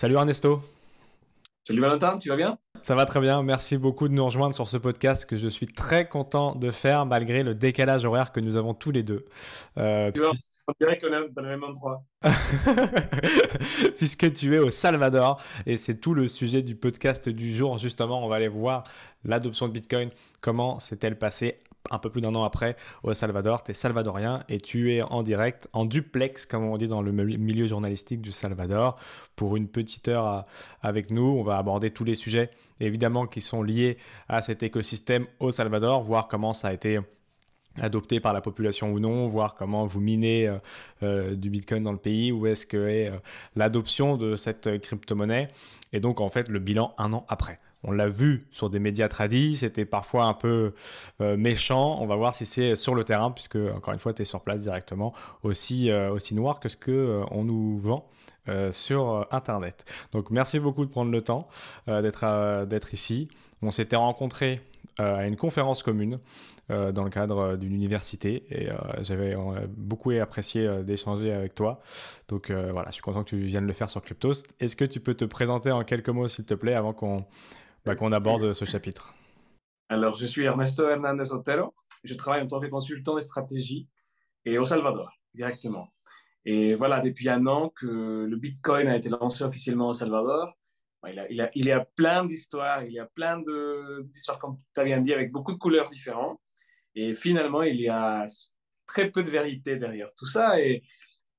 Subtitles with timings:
[0.00, 0.62] Salut Ernesto.
[1.62, 2.56] Salut Valentin, tu vas bien?
[2.80, 5.66] Ça va très bien, merci beaucoup de nous rejoindre sur ce podcast que je suis
[5.66, 9.26] très content de faire malgré le décalage horaire que nous avons tous les deux.
[9.76, 10.30] Euh, tu vois,
[10.68, 12.02] on dirait qu'on est dans le même endroit.
[13.98, 17.76] Puisque tu es au Salvador et c'est tout le sujet du podcast du jour.
[17.76, 18.84] Justement, on va aller voir
[19.22, 20.08] l'adoption de Bitcoin,
[20.40, 21.58] comment s'est-elle passée
[21.90, 23.62] un peu plus d'un an après au Salvador.
[23.62, 27.12] Tu es salvadorien et tu es en direct, en duplex, comme on dit dans le
[27.12, 28.96] milieu journalistique du Salvador,
[29.36, 30.46] pour une petite heure
[30.82, 31.22] avec nous.
[31.22, 32.50] On va aborder tous les sujets,
[32.80, 37.00] évidemment, qui sont liés à cet écosystème au Salvador, voir comment ça a été
[37.78, 40.58] adopté par la population ou non, voir comment vous minez euh,
[41.02, 43.18] euh, du Bitcoin dans le pays, où est-ce que est euh,
[43.56, 45.48] l'adoption de cette crypto-monnaie,
[45.92, 47.60] et donc en fait le bilan un an après.
[47.82, 50.74] On l'a vu sur des médias tradis, c'était parfois un peu
[51.20, 51.98] euh, méchant.
[52.00, 54.42] On va voir si c'est sur le terrain, puisque encore une fois, tu es sur
[54.42, 58.08] place directement, aussi, euh, aussi noir que ce qu'on euh, on nous vend
[58.72, 59.84] sur Internet.
[60.10, 61.46] Donc merci beaucoup de prendre le temps
[61.86, 63.28] d'être d'être ici.
[63.62, 64.60] On s'était rencontrés
[64.98, 66.18] à une conférence commune
[66.68, 68.70] dans le cadre d'une université et
[69.02, 69.36] j'avais
[69.68, 71.80] beaucoup apprécié d'échanger avec toi.
[72.28, 74.32] Donc voilà, je suis content que tu viennes le faire sur Cryptos.
[74.58, 77.24] Est-ce que tu peux te présenter en quelques mots, s'il te plaît, avant qu'on
[77.84, 79.14] bah, qu'on aborde ce chapitre.
[79.88, 81.74] Alors, je suis Ernesto Hernandez Otero.
[82.04, 83.88] Je travaille en tant que consultant de stratégie
[84.44, 85.92] et au Salvador, directement.
[86.44, 90.56] Et voilà, depuis un an que le Bitcoin a été lancé officiellement au Salvador.
[91.08, 94.58] Il, a, il, a, il y a plein d'histoires, il y a plein d'histoires, comme
[94.74, 96.40] tu as bien dit, avec beaucoup de couleurs différentes.
[96.94, 98.26] Et finalement, il y a
[98.86, 100.60] très peu de vérité derrière tout ça.
[100.60, 100.82] Et,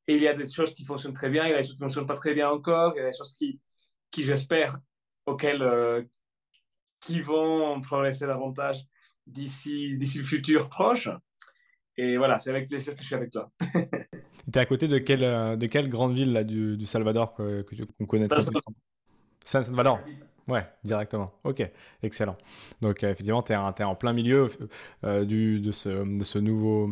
[0.08, 1.82] il y a des choses qui fonctionnent très bien, il y a des choses qui
[1.82, 3.62] ne fonctionnent pas très bien encore, il y a des choses qui,
[4.10, 4.78] qui j'espère,
[5.26, 6.02] auxquelles, euh,
[7.02, 8.86] qui vont progresser davantage
[9.28, 11.10] d'ici, le futur proche.
[11.98, 13.52] Et voilà, c'est avec plaisir que je suis avec toi.
[13.62, 13.78] tu
[14.54, 17.66] es à côté de quelle, euh, de quelle grande ville là, du, du Salvador que,
[17.98, 18.28] qu'on connaît
[19.44, 20.00] San Salvador
[20.48, 21.32] Ouais, directement.
[21.44, 21.64] Ok,
[22.02, 22.38] excellent.
[22.82, 24.50] Donc, euh, effectivement, tu es, es, en plein milieu
[25.04, 26.90] euh, du, de, ce, de ce nouveau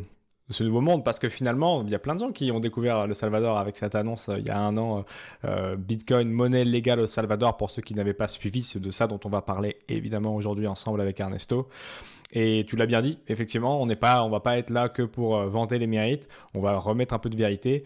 [0.49, 3.07] ce nouveau monde parce que finalement, il y a plein de gens qui ont découvert
[3.07, 5.05] le Salvador avec cette annonce euh, il y a un an,
[5.45, 9.07] euh, Bitcoin, monnaie légale au Salvador, pour ceux qui n'avaient pas suivi, c'est de ça
[9.07, 11.67] dont on va parler évidemment aujourd'hui ensemble avec Ernesto.
[12.31, 15.01] Et tu l'as bien dit, effectivement, on n'est pas, on va pas être là que
[15.01, 17.83] pour euh, vanter les mérites, on va remettre un peu de vérité.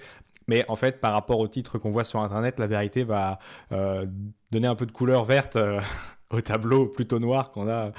[0.47, 3.39] Mais en fait, par rapport au titre qu'on voit sur Internet, la vérité va
[4.51, 5.57] donner un peu de couleur verte
[6.31, 7.93] au tableau plutôt noir qu'on a,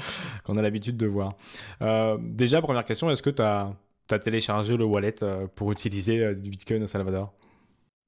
[0.45, 1.33] qu'on a l'habitude de voir.
[2.21, 3.73] déjà, première question, est-ce que tu as
[4.09, 7.33] tu as téléchargé le wallet euh, pour utiliser euh, du Bitcoin au Salvador?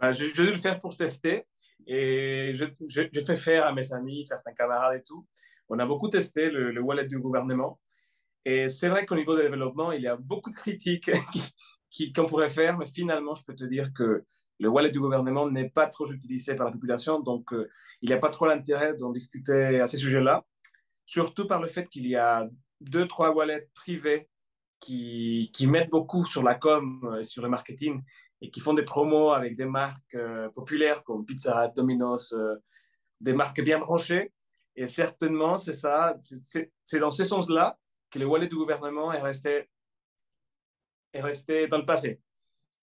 [0.01, 1.45] Bah, je, vais le faire pour tester
[1.87, 5.27] et je, je, fais faire à mes amis, certains camarades et tout.
[5.69, 7.81] On a beaucoup testé le, wallet du gouvernement
[8.45, 11.11] et c'est vrai qu'au niveau du développement, il y a beaucoup de critiques
[12.15, 14.25] qu'on pourrait faire, mais finalement, je peux te dire que
[14.59, 17.69] le wallet du gouvernement n'est pas trop utilisé par la population, donc euh,
[18.03, 20.45] il n'y a pas trop l'intérêt d'en discuter à ces sujets-là,
[21.05, 22.49] surtout par le fait qu'il y a
[22.81, 24.29] deux, trois wallets privés
[24.81, 28.03] qui, qui, mettent beaucoup sur la com, euh, sur le marketing
[28.41, 32.57] et qui font des promos avec des marques euh, populaires comme Pizza Hut, Domino's, euh,
[33.21, 34.33] des marques bien branchées.
[34.75, 37.79] Et certainement, c'est ça, c'est dans ce sens-là
[38.11, 39.71] que le wallet du gouvernement est resté,
[41.15, 42.21] est resté dans le passé.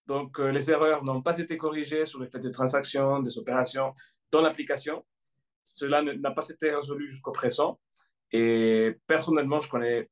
[0.07, 3.93] Donc, les erreurs n'ont pas été corrigées sur les faits de transactions, des opérations
[4.31, 5.05] dans l'application.
[5.63, 7.79] Cela n'a pas été résolu jusqu'au présent.
[8.31, 10.09] Et personnellement, je connais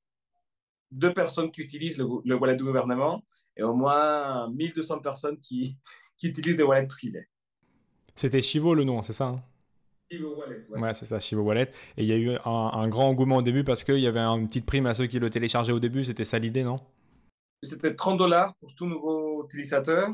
[0.91, 3.24] deux personnes qui utilisent le, wallet du gouvernement
[3.56, 5.78] et au moins 1200 personnes qui,
[6.18, 7.28] qui utilisent des wallets privés.
[8.16, 9.44] C'était Chivo le nom, c'est ça hein?
[10.12, 10.79] Chivo Wallet, ouais.
[10.79, 11.69] ouais c'est ça, Chivo Wallet.
[11.96, 14.47] Et il y a eu un, grand engouement au début parce qu'il y avait une
[14.47, 16.03] petite prime à ceux qui le téléchargeaient au début.
[16.03, 16.79] C'était ça l'idée, non?
[17.63, 20.09] C'était 30 dollars pour tout nouveau utilisateur.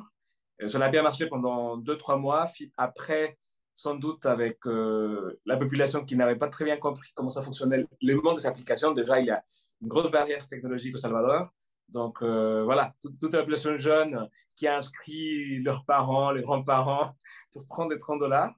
[0.68, 2.46] Ça a bien marché pendant 2-3 mois.
[2.78, 3.38] Après,
[3.78, 7.86] sans doute avec euh, la population qui n'avait pas très bien compris comment ça fonctionnait
[8.02, 8.92] le monde des applications.
[8.92, 9.44] Déjà, il y a
[9.82, 11.54] une grosse barrière technologique au Salvador.
[11.88, 17.14] Donc euh, voilà, toute, la population jeune qui a inscrit leurs parents, les grands-parents
[17.54, 18.52] pour prendre des 30 dollars.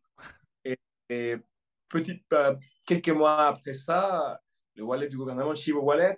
[0.64, 0.78] Et,
[1.12, 1.38] euh,
[2.86, 4.40] quelques mois après ça,
[4.76, 6.18] le wallet du gouvernement, Chivo Wallet,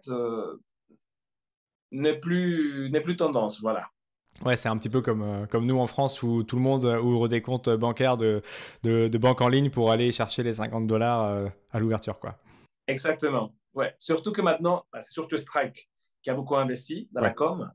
[1.92, 3.60] n'est plus, plus tendance.
[3.62, 3.90] Voilà.
[4.46, 6.86] Ouais, c'est un petit peu comme, euh, comme nous en France où tout le monde
[6.86, 8.42] euh, ouvre des comptes bancaires de,
[8.82, 12.20] de, de banque en ligne pour aller chercher les 50 dollars euh, à l'ouverture.
[12.20, 12.38] quoi.
[12.88, 13.54] Exactement.
[13.74, 13.94] Ouais.
[14.00, 15.90] Surtout que maintenant, bah, c'est surtout Strike
[16.24, 17.72] qui a beaucoup investi dans la com.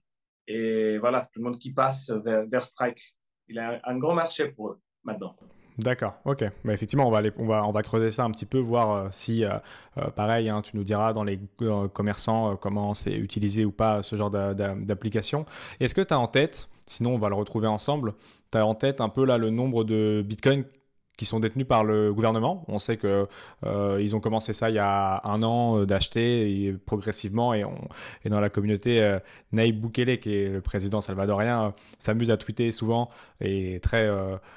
[0.48, 3.16] Et voilà, tout le monde qui passe vers, vers Strike.
[3.48, 5.36] Il a un grand marché pour eux maintenant.
[5.78, 6.44] D'accord, ok.
[6.64, 8.90] Bah, effectivement, on va, aller, on, va, on va creuser ça un petit peu, voir
[8.90, 9.58] euh, si, euh,
[9.98, 11.38] euh, pareil, hein, tu nous diras dans les
[11.92, 15.44] commerçants comment c'est utilisé ou pas ce genre d'application.
[15.80, 18.14] Est-ce que tu as en tête, sinon on va le retrouver ensemble,
[18.50, 20.64] tu as en tête un peu là le nombre de bitcoins
[21.16, 22.64] qui sont détenus par le gouvernement.
[22.68, 23.26] On sait que
[23.64, 27.76] euh, ils ont commencé ça il y a un an euh, d'acheter progressivement et, on,
[28.24, 29.18] et dans la communauté, euh,
[29.52, 33.08] Naïb Bukele, qui est le président salvadorien, s'amuse à tweeter souvent
[33.40, 34.10] et est très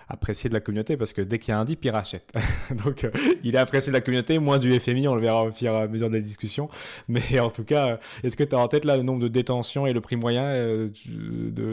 [0.07, 2.33] apprécié de la communauté parce que dès qu'il y a un dip, il rachète.
[2.83, 3.07] Donc
[3.44, 5.75] il est apprécié de la communauté, moins du FMI, on le verra au fur et
[5.75, 6.69] à mesure des discussions.
[7.07, 9.88] Mais en tout cas, est-ce que tu as en tête là le nombre de détentions
[9.88, 10.91] et le prix moyen de,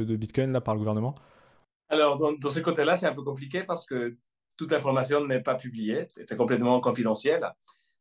[0.04, 1.14] de Bitcoin là par le gouvernement?
[1.88, 4.16] Alors, dans, dans ce côté-là, c'est un peu compliqué parce que
[4.56, 7.50] toute l'information n'est pas publiée, c'est complètement confidentiel,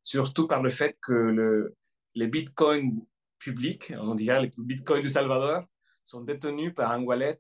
[0.04, 1.76] surtout par le fait que le,
[2.14, 3.02] les bitcoins
[3.40, 5.64] publics, on dirait les bitcoins du Salvador,
[6.04, 7.38] sont détenus par un wallet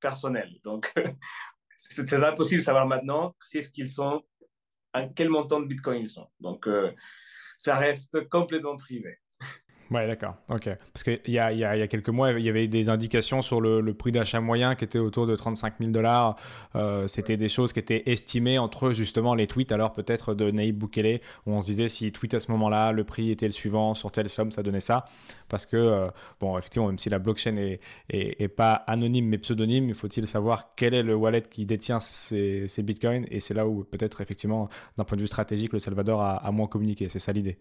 [0.00, 0.58] personnel.
[0.64, 0.92] Donc,
[1.76, 4.22] c'est impossible de savoir maintenant si est-ce qu'ils sont,
[4.92, 6.28] à quel montant de bitcoin ils sont.
[6.40, 6.92] Donc, euh,
[7.58, 9.18] ça reste complètement privé.
[9.94, 10.34] Ouais, d'accord.
[10.50, 10.68] Ok.
[10.92, 13.94] Parce qu'il y a, y, a, quelques mois, il y avait des indications sur le,
[13.94, 16.34] prix d'achat moyen qui était autour de 35 000 dollars.
[16.74, 20.76] Euh, C'était des choses qui étaient estimées entre justement les tweets, alors peut-être de Naïb
[20.76, 23.94] Boukele, où on se disait si tweet à ce moment-là, le prix était le suivant,
[23.94, 25.04] sur telle somme, ça donnait ça.
[25.48, 26.08] Parce que, euh,
[26.40, 27.54] bon, effectivement, même si la blockchain
[28.08, 32.66] est, pas anonyme mais pseudonyme, il faut-il savoir quel est le wallet qui détient ces,
[32.78, 33.26] bitcoins?
[33.30, 36.66] Et c'est là où peut-être, effectivement, d'un point de vue stratégique, le Salvador a moins
[36.66, 37.08] communiqué.
[37.08, 37.58] C'est ça l'idée.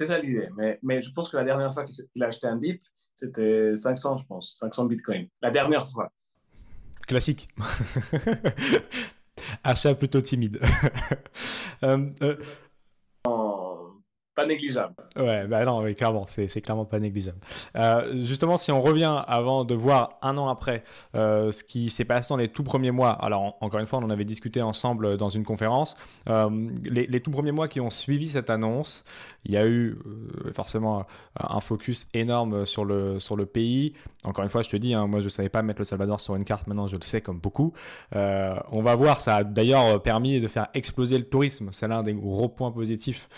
[0.00, 0.48] C'est ça l'idée.
[0.82, 2.80] Mais, je pense que la dernière fois qu'il a acheté un dip,
[3.14, 5.28] c'était 500, je pense, 500 bitcoins.
[5.42, 6.10] La dernière fois.
[7.06, 7.48] Classique.
[9.62, 10.58] Achat plutôt timide.
[11.82, 12.36] euh, euh
[14.40, 14.94] pas négligeable.
[15.16, 17.38] Ouais, bah non, clairement, c'est clairement pas négligeable.
[17.76, 20.82] Euh, justement, si on revient avant de voir un an après
[21.14, 24.04] euh, ce qui s'est passé dans les tout premiers mois, alors encore une fois, on
[24.04, 25.96] en avait discuté ensemble dans une conférence,
[26.28, 26.48] euh,
[26.84, 29.04] les, les, tout premiers mois qui ont suivi cette annonce,
[29.44, 29.98] il y a eu
[30.54, 31.06] forcément
[31.38, 33.94] un focus énorme sur le, sur le pays.
[34.24, 36.36] Encore une fois, je te dis, hein, moi je savais pas mettre le Salvador sur
[36.36, 37.72] une carte, maintenant je le sais comme beaucoup.
[38.12, 42.14] on va voir, ça a d'ailleurs permis de faire exploser le tourisme, c'est l'un des
[42.14, 43.28] gros points positifs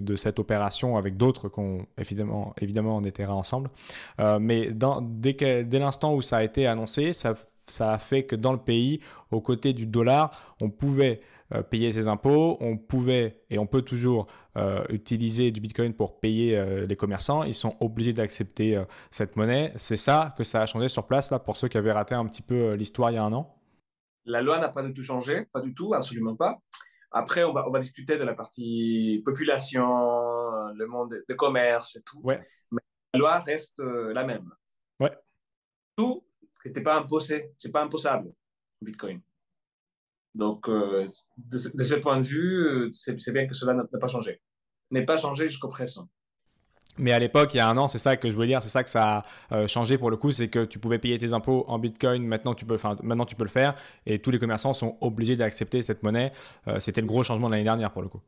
[0.00, 3.70] de cette opération avec d'autres qu'on évidemment, évidemment on était ensemble.
[4.20, 7.34] Euh, mais dès, l'instant où ça a été annoncé, ça,
[7.66, 9.00] ça a fait que dans le pays,
[9.30, 11.20] aux côtés du dollar, on pouvait
[11.54, 16.20] euh, payer ses impôts, on pouvait et on peut toujours euh, utiliser du Bitcoin pour
[16.20, 17.42] payer les commerçants.
[17.42, 19.72] Ils sont obligés d'accepter cette monnaie.
[19.76, 22.26] C'est ça que ça a changé sur place là pour ceux qui avaient raté un
[22.26, 23.54] petit peu l'histoire il y a un an.
[24.28, 26.60] La loi n'a pas du tout changé, pas du tout, absolument pas.
[27.10, 29.86] Après, on va, on va discuter de la partie population,
[30.74, 32.20] le monde de commerce et tout.
[32.22, 32.38] Ouais.
[32.70, 32.80] Mais
[33.14, 34.50] la loi reste euh, la même.
[35.00, 35.16] Ouais.
[35.96, 36.24] Tout
[36.64, 38.32] n'était pas imposé, c'est pas imposable,
[38.82, 39.20] Bitcoin.
[40.34, 41.06] Donc, euh,
[41.36, 44.40] de, ce point de vue, c'est bien que cela n'a pas changé.
[44.90, 46.08] N'est pas changé jusqu'au présent.
[46.98, 48.68] Mais à l'époque, il y a un an, c'est ça que je voulais dire, c'est
[48.68, 49.18] ça que ça
[49.50, 52.26] a euh, changé pour le coup, c'est que tu pouvais payer tes impôts en Bitcoin,
[52.26, 55.82] maintenant tu peux, maintenant tu peux le faire, et tous les commerçants sont obligés d'accepter
[55.82, 56.32] cette monnaie.
[56.66, 58.20] Euh, c'était le gros changement de l'année dernière pour le coup.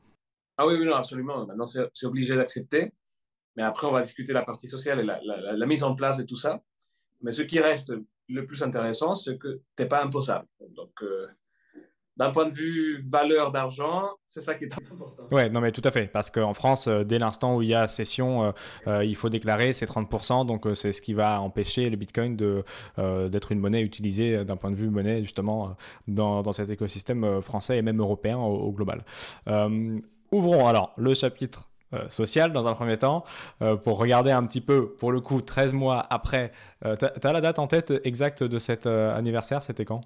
[0.57, 1.47] Ah oui, oui, non, absolument.
[1.47, 2.93] Maintenant, c'est obligé d'accepter.
[3.57, 6.23] Mais après, on va discuter la partie sociale et la, la, mise en place de
[6.23, 6.63] tout ça.
[7.23, 7.93] Mais ce qui reste
[8.29, 10.47] le plus intéressant, c'est que tu n'es pas imposable.
[10.77, 11.27] Donc, euh,
[12.21, 15.23] d'un point de vue valeur d'argent, c'est ça qui est important.
[15.35, 17.75] Ouais, non mais tout à fait, parce qu'en France, euh, dès l'instant où il y
[17.75, 18.53] a cession, euh,
[18.89, 23.53] euh, il faut déclarer ces 30%, donc c'est ce qui va empêcher le Bitcoin d'être
[23.53, 25.77] une monnaie utilisée d'un point de vue monnaie justement
[26.09, 29.03] dans, dans cet écosystème français et même européen au, global.
[30.31, 31.71] ouvrons alors le chapitre
[32.11, 33.25] social dans un premier temps
[33.83, 36.53] pour regarder un petit peu, pour le coup, 13 mois après.
[36.83, 40.03] tu as, la date en tête exacte de cet anniversaire C'était quand?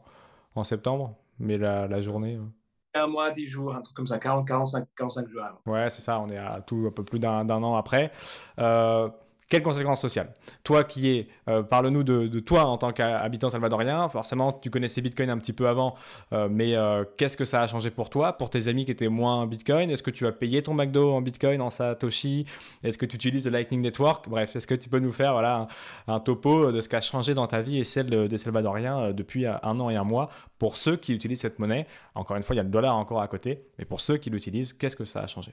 [0.54, 1.16] En septembre?
[1.38, 2.34] Mais la, la journée.
[2.34, 2.50] Hein.
[2.96, 6.20] Un mois, 10 jours, un truc comme ça, 40, 45, 45 jours Ouais, c'est ça,
[6.20, 8.12] on est à tout un peu plus d'un an après.
[8.60, 9.08] Euh,
[9.48, 10.32] quelles conséquences sociales
[10.62, 14.08] Toi qui es, euh, parle-nous de, toi en tant qu'habitant salvadorien.
[14.08, 15.94] Forcément, tu connaissais Bitcoin un petit peu avant,
[16.32, 18.34] euh, mais euh, qu'est-ce que ça a changé pour toi?
[18.34, 21.20] Pour tes amis qui étaient moins Bitcoin, est-ce que tu as payé ton McDo en
[21.20, 22.46] Bitcoin, en Satoshi?
[22.82, 24.28] Est-ce que tu utilises le Lightning Network?
[24.28, 25.68] Bref, est-ce que tu peux nous faire voilà,
[26.08, 29.46] un, topo de ce qui a changé dans ta vie et celle des Salvadoriens depuis
[29.46, 30.30] un an et un mois?
[30.58, 33.20] Pour ceux qui utilisent cette monnaie Encore une fois, il y a le dollar encore
[33.20, 35.52] à côté, mais pour ceux qui l'utilisent, qu'est-ce que ça a changé?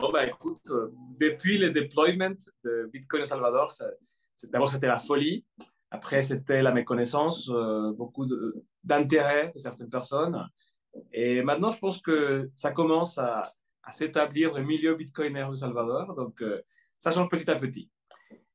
[0.00, 0.88] Bon, bah écoute, euh,
[1.18, 3.70] depuis le deployment de Bitcoin au Salvador,
[4.50, 5.44] d'abord c'était la folie.
[5.90, 8.24] Après, c'était la méconnaissance, euh, beaucoup
[8.82, 10.48] d'intérêt de, certaines personnes.
[11.12, 13.52] Et maintenant, je pense que ça commence à,
[13.92, 16.14] s'établir le milieu bitcoiner au Salvador.
[16.14, 16.62] Donc, euh,
[16.98, 17.90] ça change petit à petit.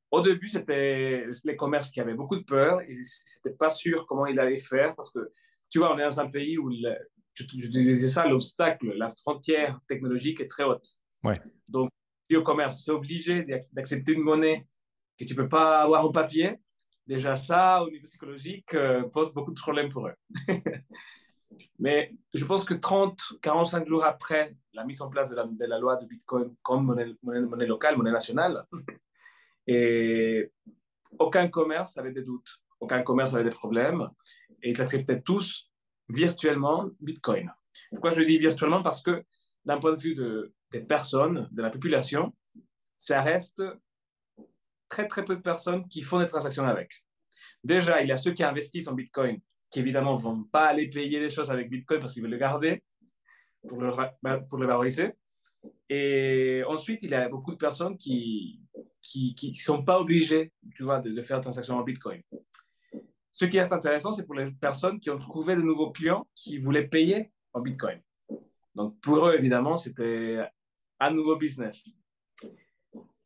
[0.09, 2.81] Au début, c'était les commerces qui avaient beaucoup de peur.
[2.89, 5.19] Ils n'étaient pas sûrs comment ils allaient faire parce que,
[5.69, 10.39] tu vois, on est dans un pays où, je disais ça, l'obstacle, la frontière technologique
[10.39, 10.97] est très haute.
[11.67, 11.89] Donc,
[12.29, 14.67] si au commerce, c'est obligé d'accepter une monnaie
[15.17, 16.59] que tu ne peux pas avoir au papier,
[17.07, 20.15] déjà ça, au niveau psychologique, euh, pose beaucoup de problèmes pour eux.
[21.79, 25.95] Mais je pense que 30, 45 jours après la mise en place de la, loi
[25.95, 28.65] de Bitcoin comme monnaie, monnaie, locale, monnaie nationale,
[29.67, 30.51] et
[31.17, 34.09] aucun commerce avait des doutes, aucun commerce avait des problèmes,
[34.61, 35.71] et ils acceptaient tous
[36.09, 37.51] virtuellement Bitcoin.
[37.89, 38.83] Pourquoi je dis virtuellement?
[38.83, 39.23] Parce que
[39.63, 42.33] d'un point de vue de, des personnes, de la population,
[42.97, 43.61] ça reste
[44.89, 47.03] très très peu de personnes qui font des transactions avec.
[47.63, 50.89] Déjà, il y a ceux qui investissent en Bitcoin, qui évidemment ne vont pas aller
[50.89, 52.83] payer des choses avec Bitcoin parce qu'ils veulent le garder
[53.67, 53.91] pour le,
[54.21, 55.13] bah, valoriser.
[55.89, 60.83] Et ensuite, il y a beaucoup de personnes qui ne qui sont pas obligées tu
[60.83, 62.21] vois, de, de faire des transactions en Bitcoin.
[63.31, 66.57] Ce qui est intéressant, c'est pour les personnes qui ont trouvé de nouveaux clients qui
[66.57, 67.99] voulaient payer en Bitcoin.
[68.75, 70.39] Donc, pour eux, évidemment, c'était
[70.99, 71.95] un nouveau business.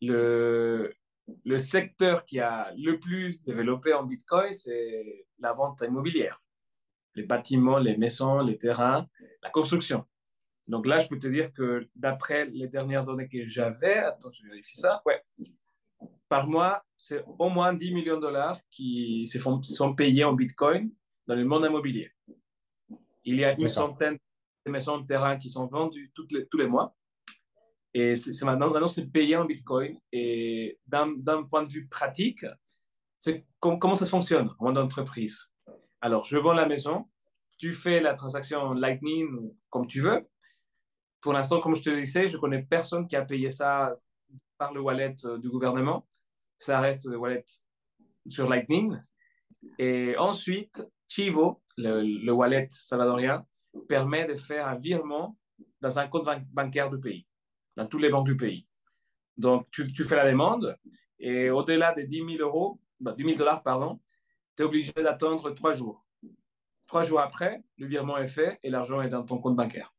[0.01, 0.93] Le,
[1.43, 6.41] le secteur qui a le plus développé en Bitcoin, c'est la vente immobilière.
[7.15, 9.07] Les bâtiments, les maisons, les terrains,
[9.43, 10.05] la construction.
[10.67, 14.47] Donc là, je peux te dire que d'après les dernières données que j'avais, attends, je
[14.47, 15.19] vérifie ça, ouais,
[16.29, 20.33] par mois, c'est au moins 10 millions de dollars qui se font, sont payés en
[20.33, 20.91] Bitcoin
[21.25, 22.11] dans le monde immobilier.
[23.23, 24.19] Il y a une centaine
[24.69, 26.95] maisons de terrain qui sont vendues les, tous les mois.
[27.93, 29.97] Et c'est maintenant, maintenant c'est payé en Bitcoin.
[30.11, 32.45] Et d'un point de vue pratique,
[33.17, 35.51] c'est comment ça fonctionne en entreprise?
[36.01, 37.09] Alors, je vends la maison,
[37.57, 39.27] tu fais la transaction Lightning
[39.69, 40.27] comme tu veux.
[41.19, 43.97] Pour l'instant, comme je te disais, je connais personne qui a payé ça
[44.57, 46.07] par le wallet euh, du gouvernement.
[46.57, 47.43] Ça reste le wallet
[48.29, 48.97] sur Lightning.
[49.77, 53.45] Et ensuite, Chivo, le, le wallet salvadorien,
[53.87, 55.37] permet de faire un virement
[55.81, 57.25] dans un compte bancaire du pays
[57.75, 58.67] dans tous les banques du pays.
[59.37, 60.77] Donc, tu, fais la demande
[61.17, 63.99] et au-delà des 10 000 euros, 10 bah, 000 dollars, pardon,
[64.57, 66.05] tu es obligé d'attendre trois jours.
[66.87, 69.93] Trois jours après, le virement est fait et l'argent est dans ton compte bancaire.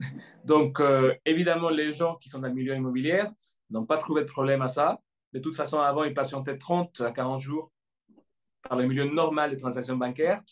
[0.44, 3.24] Donc, euh, évidemment, les gens qui sont dans le milieu immobilier
[3.70, 5.00] n'ont pas trouvé de problème à ça.
[5.32, 7.72] De toute façon, avant, ils patientaient 30 à 40 jours
[8.68, 10.42] par le milieu normal des transactions bancaires.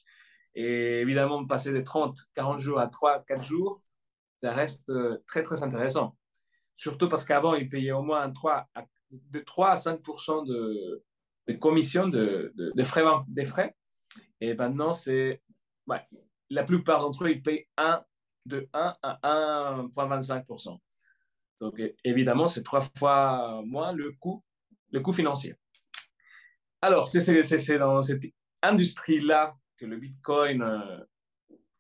[0.55, 3.81] Et évidemment, passer de 30, 40 jours à 3, 4 jours,
[4.43, 6.17] ça reste euh, très, très intéressant
[6.81, 10.01] surtout parce qu'avant, ils payaient au moins 3 à, de 3 à 5
[10.47, 11.05] de,
[11.47, 13.77] de commission de, de, frais, des frais.
[14.41, 15.43] Et maintenant, c'est
[16.49, 18.03] la plupart d'entre eux, ils payent 1,
[18.47, 20.79] de 1 à 1,25%
[21.61, 24.43] Donc, évidemment, c'est trois fois moins le coût,
[24.91, 25.55] le coût financier.
[26.81, 28.25] Alors, c'est dans cette
[28.63, 31.05] industrie-là que le Bitcoin euh,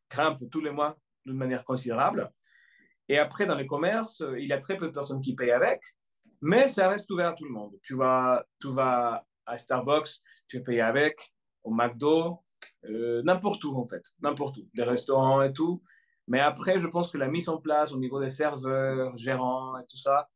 [0.09, 2.33] grimpe tous les mois d'une manière considérable.
[3.09, 5.83] Et après, dans les commerces, il y a très peu de personnes qui payent avec,
[6.40, 7.75] mais ça reste ouvert à tout le monde.
[7.83, 10.09] Tu vas, vas à Starbucks,
[10.49, 12.42] tu peux payer avec, au McDo,
[12.85, 15.83] euh, n'importe où en fait, n'importe où, des restaurants et tout.
[16.26, 19.85] Mais après, je pense que la mise en place au niveau des serveurs, gérants et
[19.87, 20.30] tout ça,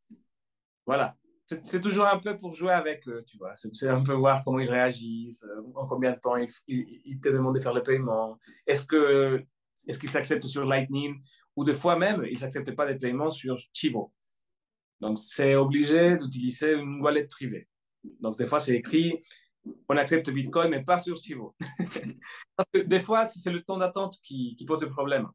[0.85, 3.52] voilà, c'est toujours un peu pour jouer avec eux, tu vois.
[3.54, 7.54] C'est un peu voir comment ils réagissent, euh, en combien de temps ils, te demandent
[7.54, 8.38] de faire le paiement.
[8.66, 9.44] Est-ce que
[9.86, 11.20] est-ce qu'ils s'acceptent sur Lightning?
[11.56, 14.12] Ou des fois même, ils n'acceptaient pas des paiements sur Chivo.
[15.00, 17.68] Donc, c'est obligé d'utiliser une wallet privée.
[18.20, 19.20] Donc, des fois, c'est écrit,
[19.88, 21.54] on accepte Bitcoin, mais pas sur Chivo.
[22.56, 25.28] Parce que des fois, c'est le temps d'attente qui, qui, pose le problème.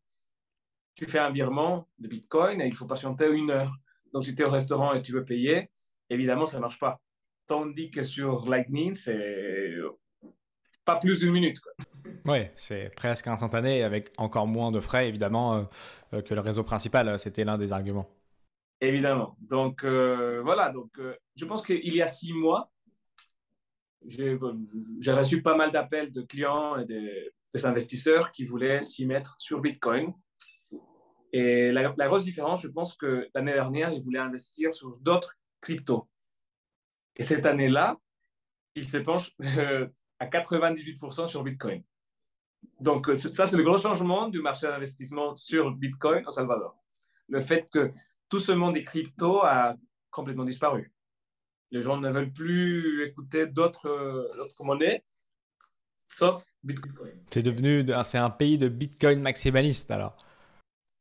[0.96, 3.72] Tu fais un virement de Bitcoin et il faut patienter une heure.
[4.12, 5.70] Donc, si tu es au restaurant et tu veux payer,
[6.10, 7.00] évidemment, ça ne marche pas.
[7.48, 9.74] Tandis que sur Lightning, c'est
[10.86, 11.60] pas plus d'une minute.
[12.26, 15.64] Oui, c'est presque instantané avec encore moins de frais, évidemment, euh,
[16.14, 17.18] euh, que le réseau principal.
[17.20, 18.10] C'était l'un des arguments.
[18.82, 19.36] Évidemment.
[19.40, 20.70] Donc, euh, voilà.
[20.70, 20.90] Donc,
[21.36, 22.72] je pense qu'il y a six mois,
[24.08, 24.38] j'ai
[25.12, 27.34] reçu pas mal d'appels de clients et des,
[27.66, 30.14] investisseurs qui voulaient s'y mettre sur Bitcoin.
[31.34, 35.36] Et la, la, grosse différence, je pense que l'année dernière, ils voulaient investir sur d'autres
[35.62, 36.08] cryptos.
[37.16, 37.98] Et cette année-là,
[38.76, 39.32] ils se penchent
[40.20, 41.84] à 98% sur Bitcoin.
[42.80, 46.78] Donc, euh, ça, c'est le gros changement du marché d'investissement sur Bitcoin au Salvador.
[47.28, 47.92] Le fait que
[48.28, 49.76] tout ce monde des cryptos a
[50.10, 50.94] complètement disparu.
[51.72, 55.04] Les gens ne veulent plus écouter d'autres euh, monnaies,
[55.96, 57.14] sauf Bitcoin.
[57.28, 60.18] C'est devenu, c'est un pays de Bitcoin maximaliste alors.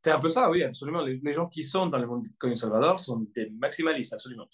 [0.02, 1.02] C'est un peu ça, oui, absolument.
[1.02, 4.48] Les, gens qui sont dans le monde Bitcoin Salvador sont des maximalistes, absolument.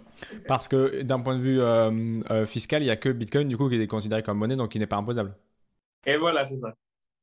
[0.48, 3.56] Parce que d'un point de vue euh, euh, fiscal, il n'y a que Bitcoin du
[3.56, 5.36] coup qui est considéré comme monnaie, donc qui n'est pas imposable.
[6.06, 6.74] Et voilà, c'est ça.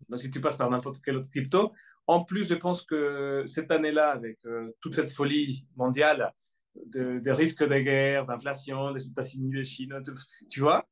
[0.08, 1.72] Donc si tu passes par n'importe quelle autre crypto,
[2.08, 6.32] en plus, je pense que cette année-là, avec euh, toute cette folie mondiale
[6.75, 10.01] de, risques de guerre, d'inflation, des États-Unis, de Chine,
[10.50, 10.88] tu vois,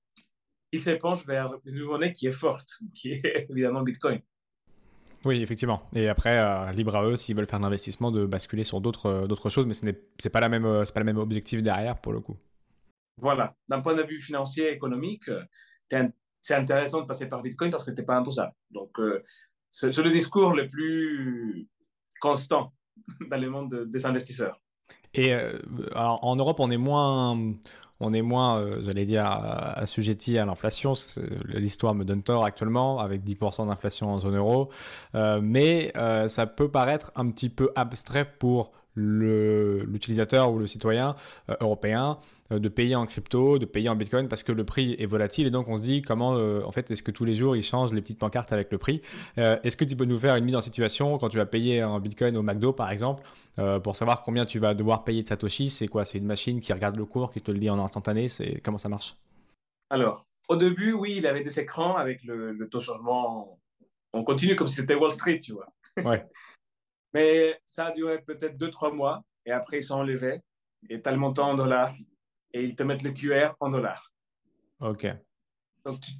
[0.71, 4.21] il s'épanche vers une monnaie qui est forte, qui est évidemment Bitcoin.
[5.25, 5.81] Oui, effectivement.
[5.93, 9.07] Et après, euh, libre à eux, s'ils veulent faire un investissement, de basculer sur d'autres
[9.07, 9.93] euh, d'autres choses, mais ce n'est
[10.31, 12.37] pas, la même, euh, pas le même objectif derrière pour le coup.
[13.17, 13.55] Voilà.
[13.67, 15.29] D'un point de vue financier, économique,
[16.41, 18.53] c'est intéressant de passer par Bitcoin parce que tu n'es pas imposable.
[18.71, 18.97] Donc,
[19.69, 21.67] c'est le discours le plus
[22.21, 22.71] constant
[23.29, 24.61] dans le monde des investisseurs.
[25.13, 27.37] Et alors, en Europe, on est moins,
[27.99, 30.93] on est moins, euh, j'allais dire, assujetti à l'inflation.
[31.45, 34.69] L'histoire me donne tort actuellement, avec 10% d'inflation en zone euro.
[35.15, 41.15] Euh, mais euh, ça peut paraître un petit peu abstrait pour l'utilisateur ou le citoyen
[41.61, 42.17] européen
[42.51, 45.51] de payer en crypto, de payer en bitcoin parce que le prix est volatile et
[45.51, 48.01] donc on se dit comment en fait est-ce que tous les jours ils changent les
[48.01, 49.01] petites pancartes avec le prix?
[49.37, 51.99] est-ce que tu peux nous faire une mise en situation quand tu vas payer en
[51.99, 53.23] bitcoin au McDo par exemple
[53.59, 56.05] euh, pour savoir combien tu vas devoir payer de Satoshi, c'est quoi?
[56.05, 58.29] C'est une machine qui regarde le cours, qui te le dit en instantané?
[58.29, 59.17] C'est Comment ça marche?
[59.89, 63.59] Alors, au début, oui, il avait des écrans avec le, taux de changement.
[64.13, 65.67] On continue comme si c'était Wall Street, tu vois.
[65.97, 66.25] Ouais.
[67.13, 70.41] Mais ça a duré peut-être 2-3 mois et après ils sont enlevés
[70.89, 71.93] et tu as le montant en dollars
[72.53, 74.11] et ils te mettent le QR en dollars.
[74.79, 75.07] Ok.
[75.85, 76.11] Donc tu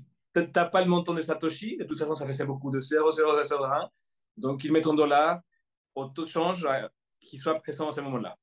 [0.55, 3.89] n'as pas le montant de Satoshi, de toute façon ça fait beaucoup de 0,001.
[4.37, 5.41] Donc ils mettent en dollars
[5.95, 6.67] au taux de change
[7.19, 8.37] qui soit présent à ce moment-là.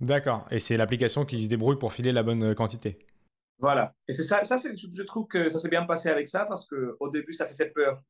[0.00, 0.46] D'accord.
[0.50, 2.98] Et c'est l'application qui se débrouille pour filer la bonne euh, quantité.
[3.58, 3.94] Voilà.
[4.06, 7.08] Et c'est ça, ça je trouve que ça s'est bien passé avec ça parce qu'au
[7.08, 8.02] début, ça faisait peur.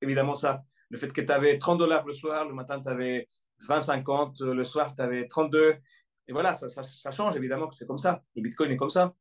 [0.00, 0.62] Évidemment, ça.
[0.94, 3.26] Le fait que tu avais 30 dollars le soir, le matin, tu avais
[3.66, 5.74] 20, 50, le soir, tu avais 32.
[6.28, 8.22] Et voilà, ça, change évidemment que c'est comme ça.
[8.36, 9.12] Le Bitcoin est comme ça.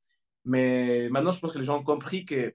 [0.46, 2.54] Mais maintenant, je pense que les gens ont compris que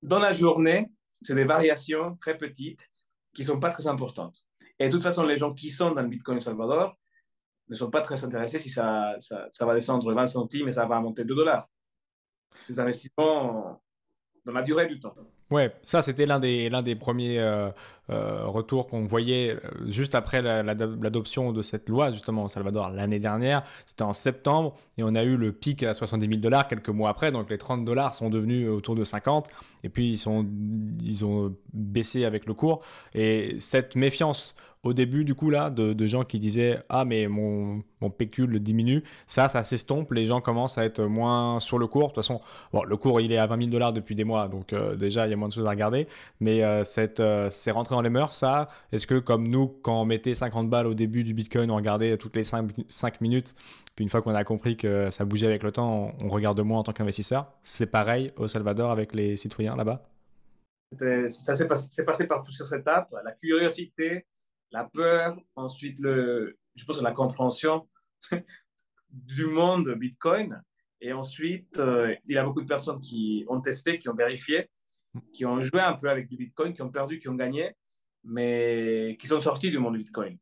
[0.00, 0.86] dans la journée,
[1.22, 2.88] c'est des variations très petites
[3.34, 4.44] qui ne sont pas très importantes.
[4.78, 6.96] Et de toute façon, les gens qui sont dans le Bitcoin au Salvador
[7.66, 10.86] ne sont pas très intéressés si ça, ça, ça va descendre 20 centimes et ça
[10.86, 11.68] va monter 2 dollars.
[12.62, 13.82] Ces investissements
[14.44, 15.16] dans la durée du temps.
[15.50, 17.68] Ouais, ça c'était l'un des, des premiers euh,
[18.10, 23.18] euh, retours qu'on voyait euh, juste après l'adoption de cette loi justement au Salvador l'année
[23.18, 23.62] dernière.
[23.84, 27.10] C'était en septembre et on a eu le pic à 70 000 dollars quelques mois
[27.10, 27.30] après.
[27.30, 29.48] Donc les 30 dollars sont devenus autour de 50
[29.84, 30.48] et puis ils,
[31.04, 32.80] ils ont baissé avec le cours.
[33.14, 37.82] Et cette méfiance au début, du coup, là, de, gens qui disaient Ah, mais mon,
[38.02, 40.12] mon pécule diminue, ça, ça s'estompe.
[40.12, 42.02] Les gens commencent à être moins sur le cours.
[42.02, 42.40] De toute façon,
[42.72, 45.26] bon, le cours, il est à 20 000 dollars depuis des mois, donc euh, déjà,
[45.26, 46.06] il y a moins de choses à regarder.
[46.40, 46.84] Mais euh,
[47.20, 48.68] euh, c'est rentré dans les mœurs, ça.
[48.92, 52.16] Est-ce que, comme nous, quand on mettait 50 balles au début du Bitcoin, on regardait
[52.18, 53.54] toutes les 5, 5 minutes,
[53.96, 56.80] puis une fois qu'on a compris que ça bougeait avec le temps, on, regarde moins
[56.80, 57.46] en tant qu'investisseur?
[57.62, 60.08] C'est pareil au Salvador avec les citoyens là-bas
[61.28, 63.14] Ça s'est passé, passé par plusieurs étapes.
[63.24, 64.26] La curiosité,
[64.70, 67.88] la peur, ensuite le, je pense la compréhension
[69.10, 70.62] du monde Bitcoin.
[71.00, 74.70] Et ensuite, euh, il y a beaucoup de personnes qui ont testé, qui ont vérifié,
[75.32, 77.76] qui ont joué un peu avec du Bitcoin, qui ont perdu, qui ont gagné,
[78.24, 80.38] mais qui sont sortis du monde Bitcoin.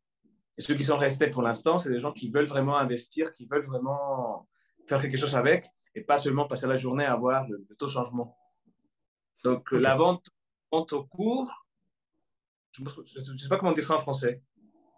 [0.57, 3.47] Et ceux qui sont restés pour l'instant, c'est des gens qui veulent vraiment investir, qui
[3.47, 4.49] veulent vraiment
[4.87, 7.91] faire quelque chose avec, et pas seulement passer la journée à voir le, taux de
[7.91, 8.37] changement.
[9.45, 10.27] Donc, la vente,
[10.71, 11.67] vente au cours,
[12.73, 14.43] je ne sais pas comment dire ça en français.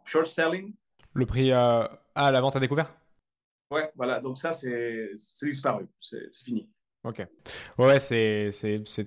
[0.05, 0.75] Short selling?
[1.13, 2.95] Le prix à la vente à découvert?
[3.71, 4.21] Ouais, voilà.
[4.21, 5.11] Donc ça, c'est
[5.43, 5.87] disparu.
[6.01, 6.69] C'est fini.
[7.05, 7.27] Ok.
[7.77, 8.51] Ouais, c'est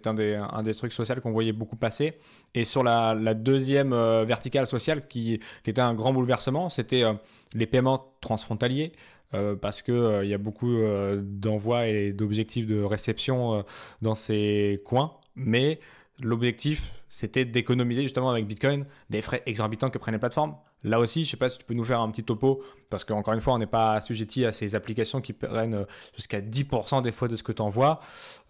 [0.05, 2.19] un des, un des trucs sociaux qu'on voyait beaucoup passer.
[2.53, 7.03] Et sur la, la deuxième euh, verticale sociale qui, qui, était un grand bouleversement, c'était
[7.03, 7.13] euh,
[7.55, 8.93] les paiements transfrontaliers.
[9.33, 10.73] Euh, parce qu'il il y a beaucoup
[11.17, 13.65] d'envois et d'objectifs de réception
[14.01, 15.17] dans ces coins.
[15.37, 15.79] Mais
[16.21, 20.55] l'objectif, c'était d'économiser justement avec Bitcoin des frais exorbitants que prennent les plateformes.
[20.83, 23.03] Là aussi, je ne sais pas si tu peux nous faire un petit topo, parce
[23.03, 27.01] qu'encore une fois, on n'est pas assujetti à ces applications qui prennent euh, jusqu'à 10%
[27.01, 27.99] des fois de ce que tu envoies.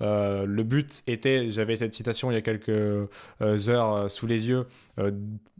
[0.01, 3.07] Euh, le but était, j'avais cette citation il y a quelques euh,
[3.41, 4.67] heures sous les yeux,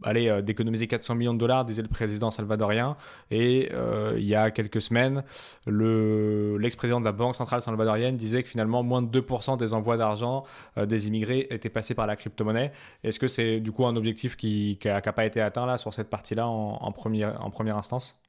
[0.02, 2.96] aller d'économiser 400 millions de dollars, disait le président salvadorien.
[3.30, 3.70] Et
[4.16, 5.22] il y a quelques semaines,
[5.66, 10.44] l'ex-président de la Banque centrale salvadorienne disait que finalement, moins de 2% des envois d'argent
[10.76, 12.72] des immigrés étaient passés par la crypto-monnaie.
[13.02, 16.10] Est-ce que c'est du coup un objectif qui n'a pas été atteint là sur cette
[16.10, 18.20] partie-là en, première, en première instance?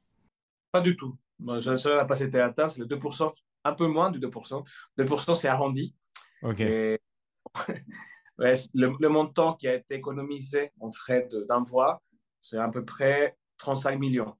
[0.72, 1.16] Pas du tout.
[1.60, 3.32] ça n'a pas été atteint, c'est le 2%,
[3.64, 4.64] un peu moins du 2%.
[4.98, 5.94] 2% c'est arrondi.
[6.42, 6.58] Ok.
[8.74, 12.00] le, montant qui a été économisé en frais d'envoi,
[12.40, 14.34] c'est à peu près 35 millions.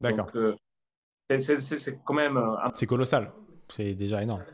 [0.00, 0.28] D'accord.
[0.34, 0.56] Euh,
[1.28, 2.36] c'est quand même.
[2.36, 3.32] Euh, c'est colossal.
[3.68, 4.44] C'est déjà énorme.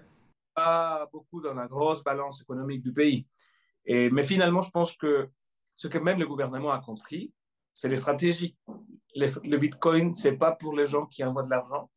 [0.55, 3.27] Pas beaucoup dans la grosse balance économique du pays.
[3.87, 5.29] Mais finalement, je pense que
[5.77, 7.33] ce que même le gouvernement a compris,
[7.73, 8.57] c'est les stratégies.
[9.17, 11.91] le Bitcoin, ce n'est pas pour les gens qui envoient de l'argent.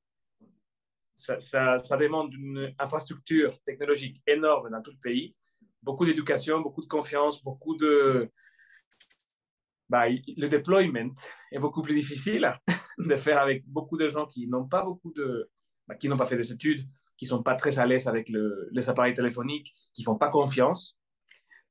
[1.15, 5.35] Ça, demande une infrastructure technologique énorme dans tout le pays,
[5.81, 8.31] beaucoup d'éducation, beaucoup de confiance, beaucoup de,
[9.89, 11.15] bah, le deployment
[11.51, 12.53] est beaucoup plus difficile
[12.97, 15.49] de faire avec beaucoup de gens qui n'ont pas beaucoup de,
[15.87, 18.69] bah, qui n'ont pas fait des études, qui sont pas très à l'aise avec le,
[18.71, 20.96] les appareils téléphoniques, qui font pas confiance.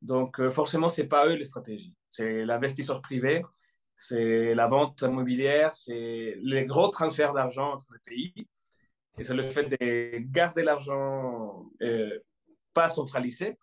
[0.06, 1.92] Donc euh, forcément, c'est pas eux les stratégies.
[2.10, 3.42] C'est l'investisseur privé,
[3.96, 8.48] c'est la vente immobilière, c'est les gros transferts d'argent entre les pays.
[9.18, 12.20] Et c'est le fait de garder l'argent euh,
[12.72, 13.58] pas centralisé.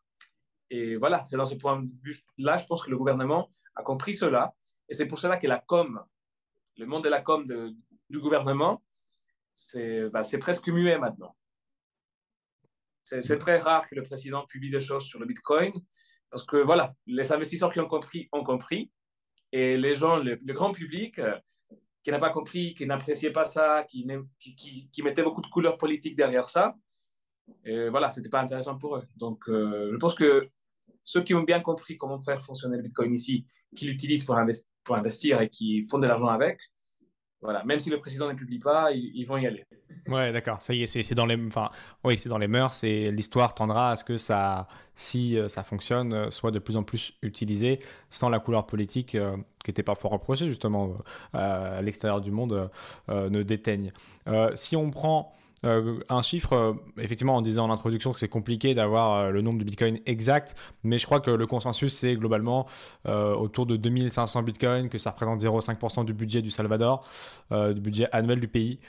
[0.70, 4.14] Et voilà, c'est dans ce point de vue-là, je pense que le gouvernement a compris
[4.14, 4.54] cela.
[4.90, 6.04] Et c'est pour cela que la com,
[6.76, 7.46] le monde de la com
[8.10, 8.84] du gouvernement,
[9.54, 11.38] c'est bah, presque muet maintenant.
[13.04, 15.72] C'est très rare que le président publie des choses sur le Bitcoin
[16.34, 18.92] parce que voilà, les investisseurs qui ont compris ont compris
[19.52, 21.38] et les gens, le, grand public euh,
[22.04, 24.04] qui n'a pas compris, qui n'appréciait pas ça, qui,
[25.04, 26.76] mettait beaucoup de couleurs politiques derrière ça,
[27.92, 29.04] voilà, c'était pas intéressant pour eux.
[29.16, 30.50] Donc, euh, je pense que
[31.04, 34.36] ceux qui ont bien compris comment faire fonctionner le Bitcoin ici, qui l'utilisent pour,
[34.96, 36.60] investir et qui font de l'argent avec,
[37.44, 39.66] voilà, même si le président ne publie pas, ils, vont y aller.
[40.08, 40.62] Ouais, d'accord.
[40.62, 41.70] Ça y est, c'est dans les, enfin,
[42.04, 45.64] oui, c'est dans les mœurs et l'histoire tendra à ce que ça, si euh, ça
[45.64, 47.80] fonctionne, euh, soit de plus en plus utilisé
[48.10, 50.96] sans la couleur politique euh, qui était parfois reprochée justement
[51.34, 52.70] à l'extérieur du monde
[53.10, 53.94] ne déteigne.
[54.56, 55.34] si on prend
[55.66, 59.42] euh, un chiffre, euh, effectivement, on disait en introduction que c'est compliqué d'avoir euh, le
[59.42, 62.68] nombre de bitcoins exact, mais je crois que le consensus, c'est globalement
[63.06, 67.08] autour de 2500 bitcoins, que ça représente 0,5% du budget du Salvador,
[67.52, 68.80] du budget annuel du pays,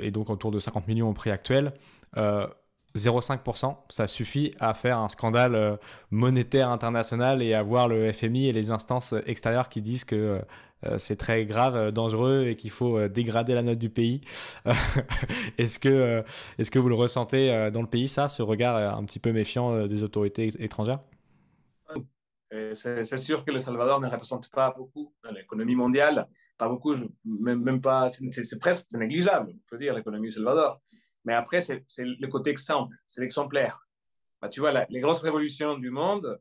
[0.00, 1.72] et donc autour de 50 millions au prix actuel.
[2.16, 5.78] 0,5%, ça suffit à faire un scandale
[6.10, 10.40] monétaire international et à voir le FMI et les instances extérieures qui disent que
[10.98, 14.20] c'est très grave, euh, dangereux et qu'il faut euh, dégrader la note du pays.
[15.58, 16.22] est-ce que,
[16.58, 19.86] est que vous le ressentez dans le pays, ça, ce regard un petit peu méfiant
[19.86, 21.00] des autorités étrangères?
[22.74, 27.80] C'est sûr que le Salvador ne représente pas beaucoup dans l'économie mondiale, pas beaucoup, même,
[27.80, 30.80] pas, c'est presque négligeable, on peut dire, l'économie du Salvador.
[31.24, 33.88] Mais après, c'est le côté exemple, c'est l'exemplaire.
[34.40, 36.38] Bah, tu vois, les grosses révolutions du monde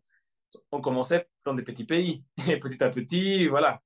[0.72, 2.24] ont commencé dans des petits pays.
[2.50, 3.82] Et petit à petit, voilà,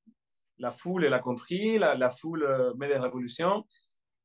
[0.59, 3.65] la foule, elle a compris, la, foule euh, met des révolutions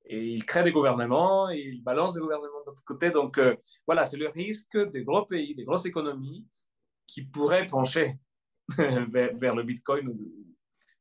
[0.05, 3.11] et il crée des gouvernements, il balance des gouvernements de l'autre côté.
[3.11, 6.47] Donc euh, voilà, c'est le risque des gros pays, des grosses économies
[7.07, 8.17] qui pourraient pencher
[8.79, 10.17] vers, le Bitcoin,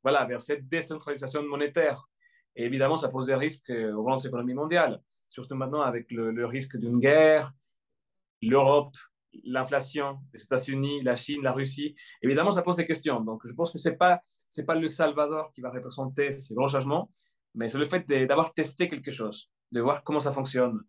[0.03, 2.07] voilà, vers cette décentralisation monétaire.
[2.55, 6.45] Et évidemment, ça pose des risques euh, aux grandes économies mondiales, surtout maintenant avec le
[6.45, 7.51] risque d'une guerre,
[8.41, 8.95] l'Europe
[9.43, 13.21] l'inflation, les États-Unis, la Chine, la Russie, évidemment, ça pose des questions.
[13.21, 14.21] Donc, je pense que ce n'est pas,
[14.65, 17.09] pas le Salvador qui va représenter ces grands changements,
[17.55, 20.81] mais c'est le fait d'avoir testé quelque chose, de voir comment ça fonctionne,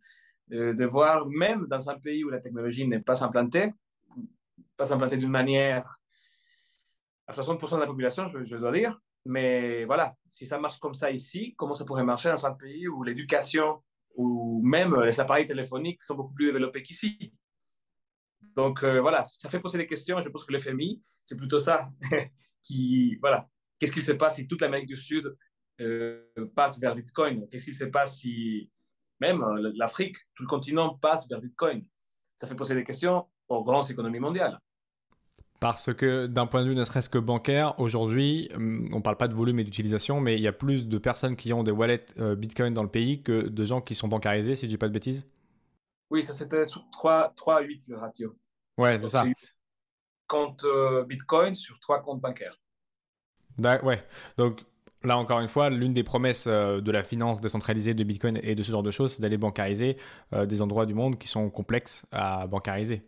[0.48, 3.72] de voir même dans un pays où la technologie n'est pas implantée,
[4.76, 5.98] pas implantée d'une manière
[7.26, 11.10] à 60% de la population, je, dois dire, mais voilà, si ça marche comme ça
[11.10, 13.82] ici, comment ça pourrait marcher dans un pays où l'éducation
[14.16, 17.32] ou même les appareils téléphoniques sont beaucoup plus développés qu'ici?
[18.56, 21.90] Donc euh, voilà, ça fait poser des questions je pense que l'FMI, c'est plutôt ça
[22.62, 25.34] qui, voilà, qu'est-ce qui se passe si toute l'Amérique du Sud
[25.80, 27.48] euh, passe vers Bitcoin?
[27.48, 28.70] Qu'est-ce qui se passe si
[29.20, 31.84] même euh, l'Afrique, tout le continent passe vers Bitcoin?
[32.36, 34.58] Ça fait poser des questions aux grandes économies mondiales.
[35.60, 39.16] Parce que d'un point de vue ne serait-ce que bancaire, aujourd'hui, hum, on ne parle
[39.16, 41.70] pas de volume et d'utilisation, mais il y a plus de personnes qui ont des
[41.70, 44.88] wallets Bitcoin dans le pays que de gens qui sont bancarisés, si je dis pas
[44.88, 45.24] de bêtises.
[46.12, 48.36] Oui, ça c'était 3, 3 à 8 le ratio.
[48.76, 49.24] Ouais, c'est ça.
[50.26, 52.60] Compte euh, Bitcoin sur trois comptes bancaires.
[53.58, 54.62] Ouais, donc
[55.02, 58.54] là encore une fois, l'une des promesses euh, de la finance décentralisée de Bitcoin et
[58.54, 59.96] de ce genre de choses, c'est d'aller bancariser
[60.34, 63.00] euh, des endroits du monde qui sont complexes à bancariser.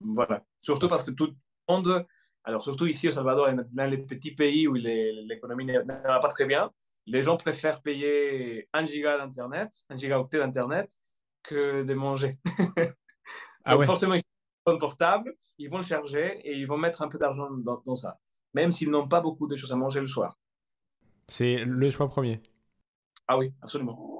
[0.00, 1.34] Voilà, surtout parce que tout le
[1.68, 2.06] monde,
[2.42, 6.44] alors surtout ici au Salvador, dans les petits pays où l'économie ne va pas très
[6.44, 6.72] bien,
[7.06, 10.98] les gens préfèrent payer un giga d'internet, un gigaoctet d'internet,
[11.48, 12.38] que de manger.
[13.64, 13.86] ah ouais.
[13.86, 14.16] forcément,
[14.74, 18.18] portable, ils vont le charger et ils vont mettre un peu d'argent dans, ça,
[18.54, 20.38] même s'ils n'ont pas beaucoup de choses à manger le soir.
[21.28, 22.40] C'est le choix premier.
[23.28, 24.16] Ah oui, absolument.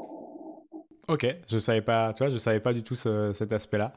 [1.08, 3.92] Ok, je savais pas, tu vois, je savais pas du tout cet aspect-là.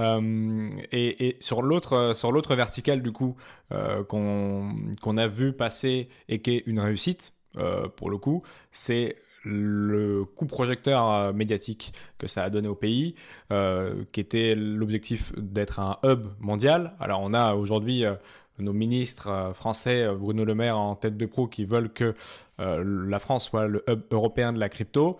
[0.00, 3.36] Euh, et, sur l'autre, sur l'autre verticale du coup
[3.70, 9.16] euh, qu'on a vu passer et qui est une réussite euh, pour le coup, c'est
[9.44, 13.14] le coup projecteur euh, médiatique que ça a donné au pays,
[13.52, 16.94] euh, qui était l'objectif d'être un hub mondial.
[17.00, 18.14] Alors on a aujourd'hui euh,
[18.58, 22.12] nos ministres français, Bruno Le Maire en tête de pro, qui veulent que
[22.58, 25.18] la France soit le hub européen de la crypto.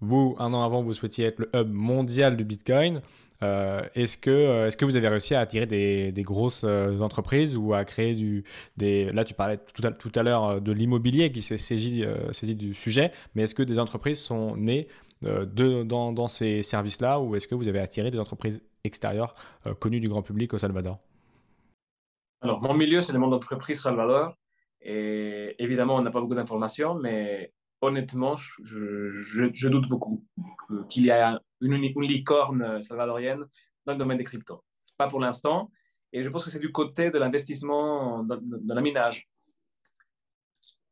[0.00, 3.00] Vous, un an avant, vous souhaitiez être le hub mondial du Bitcoin.
[3.94, 8.14] Est-ce que, est que vous avez réussi à attirer des, grosses entreprises ou à créer
[8.14, 8.44] du...
[8.76, 9.10] Des...
[9.10, 12.04] Là, tu parlais tout à, à l'heure de l'immobilier qui s'est saisi
[12.56, 14.88] du sujet, mais est-ce que des entreprises sont nées
[15.22, 19.34] de, dans, dans, ces services-là ou est-ce que vous avez attiré des entreprises extérieures
[19.80, 20.98] connues du grand public au Salvador?
[22.42, 24.36] Alors, mon milieu, c'est le monde d'entreprise Salvador.
[24.80, 30.24] Et évidemment, on n'a pas beaucoup d'informations, mais honnêtement, je, doute beaucoup
[30.88, 31.22] qu'il y ait
[31.60, 33.44] une, licorne salvadorienne
[33.84, 34.64] dans le domaine des cryptos.
[34.96, 35.70] Pas pour l'instant.
[36.12, 39.28] Et je pense que c'est du côté de l'investissement dans, la minage.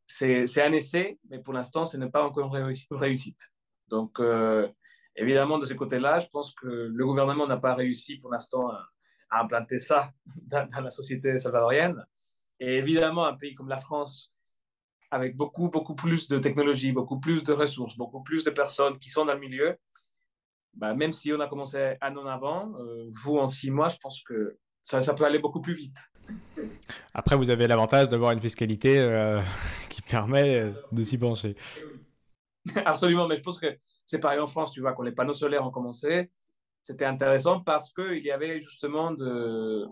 [0.07, 3.41] C'est un essai, mais pour l'instant, ce n'est pas encore une réussite.
[3.89, 4.69] Donc, euh,
[5.17, 8.87] évidemment, de ce côté-là, je pense que le gouvernement n'a pas réussi pour l'instant à,
[9.33, 10.11] implanter ça
[10.43, 12.05] dans la société salvadorienne.
[12.59, 14.35] Et évidemment, un pays comme la France,
[15.11, 19.11] avec beaucoup, beaucoup plus de technologies, beaucoup plus de ressources, beaucoup plus de personnes qui
[19.11, 19.77] sont dans le milieu,
[20.75, 23.97] bah, même si on a commencé un an avant, euh, vous en six mois, je
[24.01, 25.97] pense que ça, ça, peut aller beaucoup plus vite.
[27.13, 29.41] Après, vous avez l'avantage d'avoir une fiscalité euh,
[29.91, 31.57] qui permet de s'y pencher.
[32.85, 35.67] Absolument, mais je pense que c'est pareil en France, tu vois, quand les panneaux solaires
[35.67, 36.31] ont commencé,
[36.83, 39.87] c'était intéressant parce qu'il y avait justement de,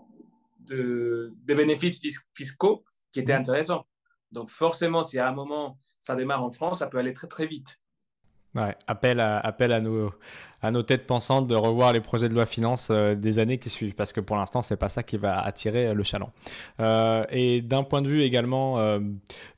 [0.61, 2.01] de, des bénéfices
[2.33, 3.41] fiscaux qui étaient mmh.
[3.41, 3.85] intéressants.
[4.31, 7.47] Donc forcément, si à un moment ça démarre en France, ça peut aller très très
[7.47, 7.79] vite.
[8.55, 12.87] Ouais, appel à, appel à, nos, têtes pensantes de revoir les projets de loi finance
[12.89, 15.93] euh, des années qui suivent, parce que pour l'instant, c'est pas ça qui va attirer
[15.93, 16.31] le chaland.
[16.79, 18.99] Euh, et d'un point de vue également euh,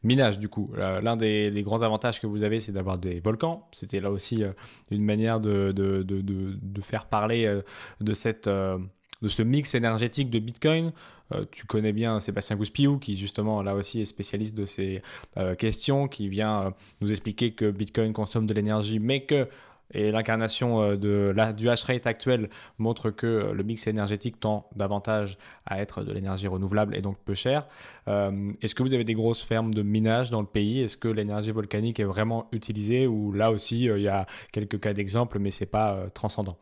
[0.04, 3.66] minage, du coup, l'un des, grands avantages que vous avez, c'est d'avoir des volcans.
[3.72, 4.44] C'était là aussi
[4.90, 7.62] une manière de, de, faire parler
[8.02, 10.92] de cette de ce mix énergétique de Bitcoin.
[11.34, 15.02] Euh, tu connais bien Sébastien Gouspiou, qui justement là aussi est spécialiste de ces
[15.38, 16.70] euh, questions, qui vient euh,
[17.02, 19.48] nous expliquer que Bitcoin consomme de l'énergie, mais que
[19.94, 25.38] et l'incarnation de la, du hash rate actuel montre que le mix énergétique tend davantage
[25.66, 27.68] à être de l'énergie renouvelable et donc peu cher.
[28.08, 30.80] Est-ce que vous avez des grosses fermes de minage dans le pays?
[30.80, 33.06] Est-ce que l'énergie volcanique est vraiment utilisée?
[33.06, 36.58] Ou là aussi, il y a quelques cas d'exemple, mais ce n'est pas transcendant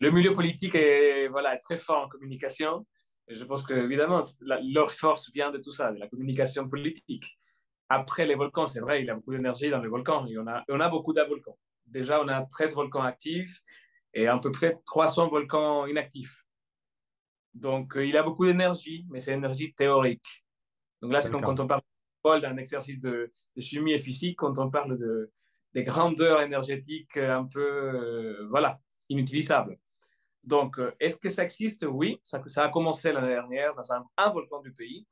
[0.00, 2.86] le milieu politique est, voilà, très fort en communication.
[3.28, 7.38] Je pense que, évidemment, leur force vient de tout ça, de la communication politique.
[7.88, 10.26] Après les volcans, c'est vrai, il y a beaucoup d'énergie dans les volcans.
[10.26, 11.58] Et on a, on a beaucoup de volcans.
[11.86, 13.60] Déjà, on a 13 volcans actifs
[14.14, 16.44] et à peu près 300 volcans inactifs.
[17.54, 20.44] Donc, euh, il y a beaucoup d'énergie, mais c'est énergie théorique.
[21.02, 24.98] Donc là, c'est quand, on parle d'un exercice de, chimie et physique, quand on parle
[24.98, 25.32] de,
[25.72, 29.78] des grandeurs énergétiques un peu, euh, voilà, inutilisables.
[30.44, 31.84] Donc, euh, est-ce que ça existe?
[31.88, 35.06] Oui, ça, a commencé l'année dernière dans un, volcan du pays.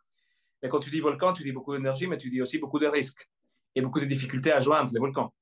[0.62, 2.86] Mais quand tu dis volcan, tu dis beaucoup d'énergie, mais tu dis aussi beaucoup de
[2.86, 3.28] risques
[3.74, 5.32] et beaucoup de difficultés à joindre les volcans.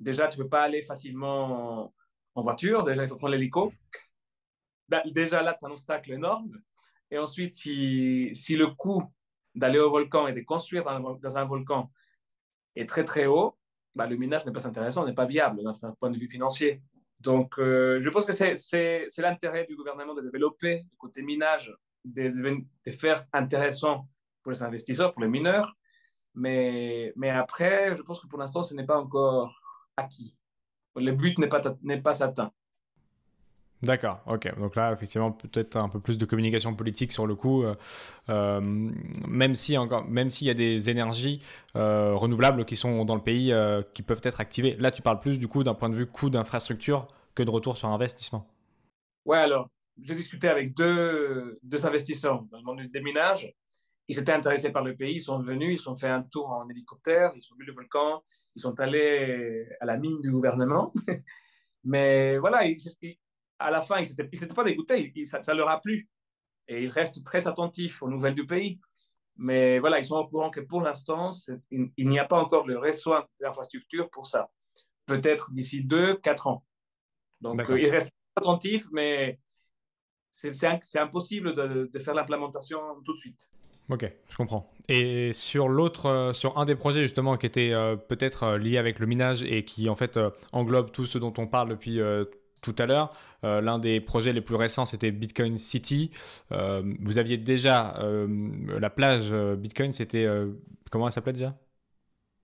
[0.00, 1.92] Déjà, tu ne peux pas aller facilement
[2.34, 2.82] en voiture.
[2.82, 3.72] Déjà, il faut prendre l'hélico.
[5.06, 6.50] Déjà, là, tu as un obstacle énorme.
[7.10, 9.02] Et ensuite, si, si le coût
[9.54, 11.90] d'aller au volcan et de construire dans un, volcan
[12.76, 13.56] est très, très haut,
[13.94, 16.82] bah, le minage n'est pas intéressant, n'est pas viable d'un point de vue financier.
[17.20, 22.28] Donc, euh, je pense que c'est l'intérêt du gouvernement de développer le côté minage, de,
[22.28, 24.08] de, faire intéressant
[24.42, 25.74] pour les investisseurs, pour les mineurs.
[26.34, 29.60] Mais, après, je pense que pour l'instant, ce n'est pas encore
[29.96, 30.36] acquis.
[30.94, 32.52] Le but n'est pas, pas atteint.
[33.82, 34.58] D'accord, ok.
[34.58, 37.76] Donc là, effectivement, peut-être un peu plus de communication politique sur le coup, euh,
[38.28, 41.38] euh, même si encore, même s'il y a des énergies
[41.76, 43.54] euh, renouvelables qui sont dans le pays
[43.94, 44.76] qui peuvent être activées.
[44.78, 47.76] Là, tu parles plus du coup d'un point de vue coût d'infrastructure que de retour
[47.76, 48.46] sur investissement.
[49.24, 49.68] Ouais, alors
[50.02, 53.52] j'ai discuté avec deux, deux investisseurs dans le monde des minages.
[54.08, 56.68] Ils étaient intéressés par le pays, ils sont venus, ils ont fait un tour en
[56.68, 58.22] hélicoptère, ils ont vu le volcan,
[58.56, 60.92] ils sont allés à la mine du gouvernement.
[61.84, 62.76] Mais voilà, ils,
[63.58, 66.08] à la fin, ils n'étaient pas dégoûtés, ça, leur a plu.
[66.66, 68.78] Et ils restent très attentifs aux nouvelles du pays.
[69.36, 71.30] Mais voilà, ils sont au courant que pour l'instant,
[71.70, 74.50] il, n'y a pas encore le réseau d'infrastructure pour ça.
[75.06, 76.64] Peut-être d'ici deux, quatre ans.
[77.40, 79.38] Donc, ils restent attentifs, mais
[80.30, 83.50] c'est impossible de, de faire l'implémentation tout de suite.
[83.90, 84.70] Ok, je comprends.
[84.88, 88.76] Et sur l'autre, euh, sur un des projets justement qui était euh, peut-être euh, lié
[88.76, 90.20] avec le minage et qui en fait
[90.52, 92.00] englobe tout ce dont on parle depuis
[92.60, 93.10] tout à l'heure.
[93.44, 96.10] Euh, l'un des projets les plus récents, c'était Bitcoin City.
[96.52, 98.26] Euh, vous aviez déjà euh,
[98.78, 100.26] la plage Bitcoin, c'était
[100.90, 101.56] comment elle s'appelait déjà?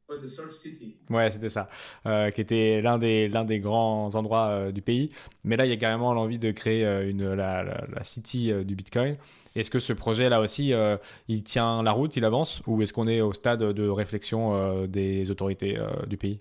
[0.08, 0.96] The Surf City.
[1.10, 1.68] Ouais, c'était ça,
[2.30, 5.10] qui était l'un des, l'un des grands endroits du pays.
[5.42, 9.16] Mais là, il y a carrément l'envie de créer une, la, la, city du Bitcoin.
[9.56, 10.72] Est-ce que ce projet là aussi,
[11.26, 15.32] il tient la route, il avance, ou est-ce qu'on est au stade de réflexion des
[15.32, 16.38] autorités du pays?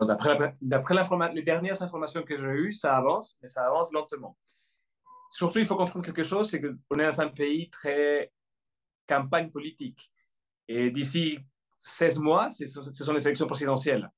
[0.00, 4.36] D'après les dernières informations que j'ai eues, ça avance, mais ça avance lentement.
[5.30, 8.32] Surtout, il faut comprendre quelque chose, c'est qu'on est dans un pays très
[9.06, 10.12] campagne politique.
[10.68, 11.38] Et d'ici
[11.80, 14.08] 16 mois, ce sont les élections présidentielles.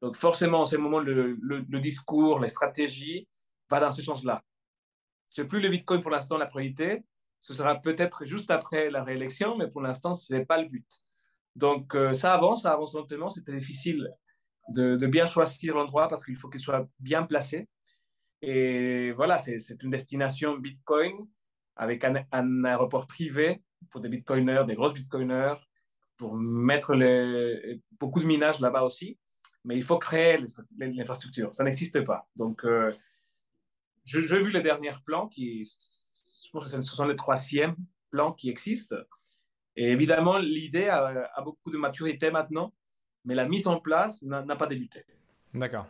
[0.00, 3.28] Donc forcément, en ce moment, le, le, discours, les stratégies
[3.68, 4.42] va dans ce sens-là.
[5.28, 7.04] Ce n'est plus le Bitcoin pour l'instant la priorité.
[7.40, 10.86] Ce sera peut-être juste après la réélection, mais pour l'instant, ce n'est pas le but.
[11.56, 13.28] Donc euh, ça avance, ça avance lentement.
[13.28, 14.10] C'était difficile
[14.68, 17.68] de, bien choisir l'endroit parce qu'il faut qu'il soit bien placé.
[18.42, 21.14] Et voilà, c'est une destination Bitcoin
[21.76, 25.56] avec un, un, aéroport privé pour des Bitcoiners, des grosses Bitcoiners,
[26.16, 29.18] pour mettre les, beaucoup de minage là-bas aussi
[29.64, 30.38] mais il faut créer
[30.78, 31.54] l'infrastructure.
[31.54, 32.28] Ça n'existe pas.
[32.36, 32.90] Donc, euh,
[34.04, 37.76] j'ai vu les derniers plans qui, je pense que ce sont les troisièmes
[38.10, 38.96] plans qui existent.
[39.76, 42.74] Et évidemment, l'idée a, beaucoup de maturité maintenant,
[43.24, 45.04] mais la mise en place n'a pas débuté.
[45.54, 45.86] D'accord.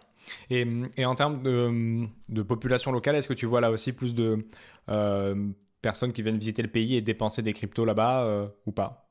[0.48, 0.66] Et,
[0.96, 4.46] et, en termes de, de population locale, est-ce que tu vois là aussi plus de
[4.88, 5.50] euh,
[5.82, 9.06] personnes qui viennent visiter le pays et dépenser des cryptos là-bas euh, ou pas?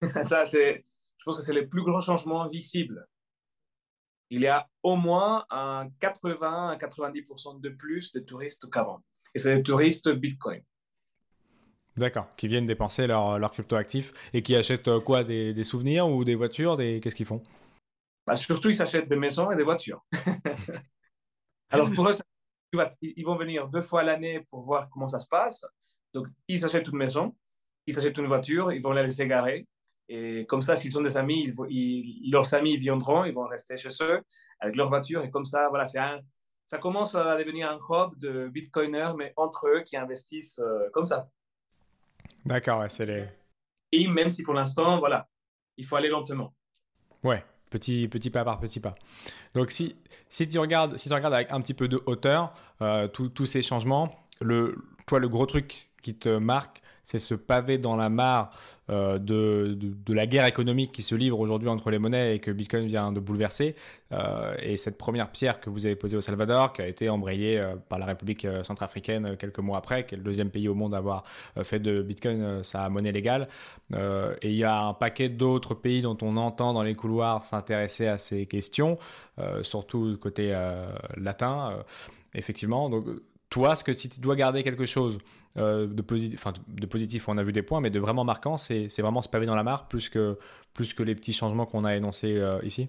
[0.22, 0.84] Ça, c'est,
[1.18, 3.06] je pense que c'est le plus grand changement visible
[4.30, 9.02] il y a au moins un 80 à 90% de plus de touristes qu'avant.
[9.34, 10.62] Et c'est des touristes Bitcoin.
[11.96, 15.24] D'accord, qui viennent dépenser leurs leur crypto-actifs et qui achètent euh, quoi?
[15.24, 16.76] Des, souvenirs ou des voitures?
[16.76, 17.00] Des...
[17.00, 17.42] Qu'est-ce qu'ils font?
[18.26, 20.04] Bah, Surtout, ils s'achètent des maisons et des voitures.
[21.70, 22.14] Alors pour eux,
[23.02, 25.64] ils vont venir deux fois l'année pour voir comment ça se passe.
[26.14, 27.36] Donc, ils s'achètent une maison,
[27.86, 29.66] ils s'achètent une voiture, ils vont la laisser garer
[30.12, 33.90] et comme ça, s'ils ont des amis, ils, leurs amis viendront, ils vont rester chez
[34.02, 34.20] eux
[34.58, 35.22] avec leur voiture.
[35.22, 39.82] Et comme ça, voilà, ça commence à devenir un hub de bitcoiners, mais entre eux
[39.86, 41.28] qui investissent euh, comme ça.
[42.44, 43.24] D'accord, c'est les.
[43.92, 45.28] Et même si pour l'instant, voilà,
[45.76, 46.54] il faut aller lentement.
[47.24, 48.94] Ouais, petit, petit pas par petit pas.
[49.54, 49.96] Donc si,
[50.28, 53.62] si, tu regardes, si tu regardes avec un petit peu de hauteur, euh, tous ces
[53.62, 58.50] changements, le, toi, le gros truc qui te marque, c'est ce pavé dans la mare
[58.88, 62.52] euh, de, de, la guerre économique qui se livre aujourd'hui entre les monnaies et que
[62.52, 63.74] Bitcoin vient de bouleverser.
[64.12, 67.58] Euh, et cette première pierre que vous avez posée au Salvador, qui a été embrayée
[67.58, 70.94] euh, par la République centrafricaine quelques mois après, qui est le deuxième pays au monde
[70.94, 71.24] à avoir
[71.64, 73.48] fait de Bitcoin sa monnaie légale.
[73.92, 78.06] et il y a un paquet d'autres pays dont on entend dans les couloirs s'intéresser
[78.06, 78.98] à ces questions,
[79.62, 80.56] surtout côté
[81.16, 81.82] latin,
[82.34, 82.88] effectivement.
[82.88, 83.06] Donc,
[83.50, 85.18] toi, ce que si tu dois garder quelque chose
[85.56, 88.88] euh, de, positif, de positif, on a vu des points, mais de vraiment marquant, c'est
[89.00, 90.38] vraiment se pavé dans la mare plus que,
[90.72, 92.88] plus que les petits changements qu'on a énoncés euh, ici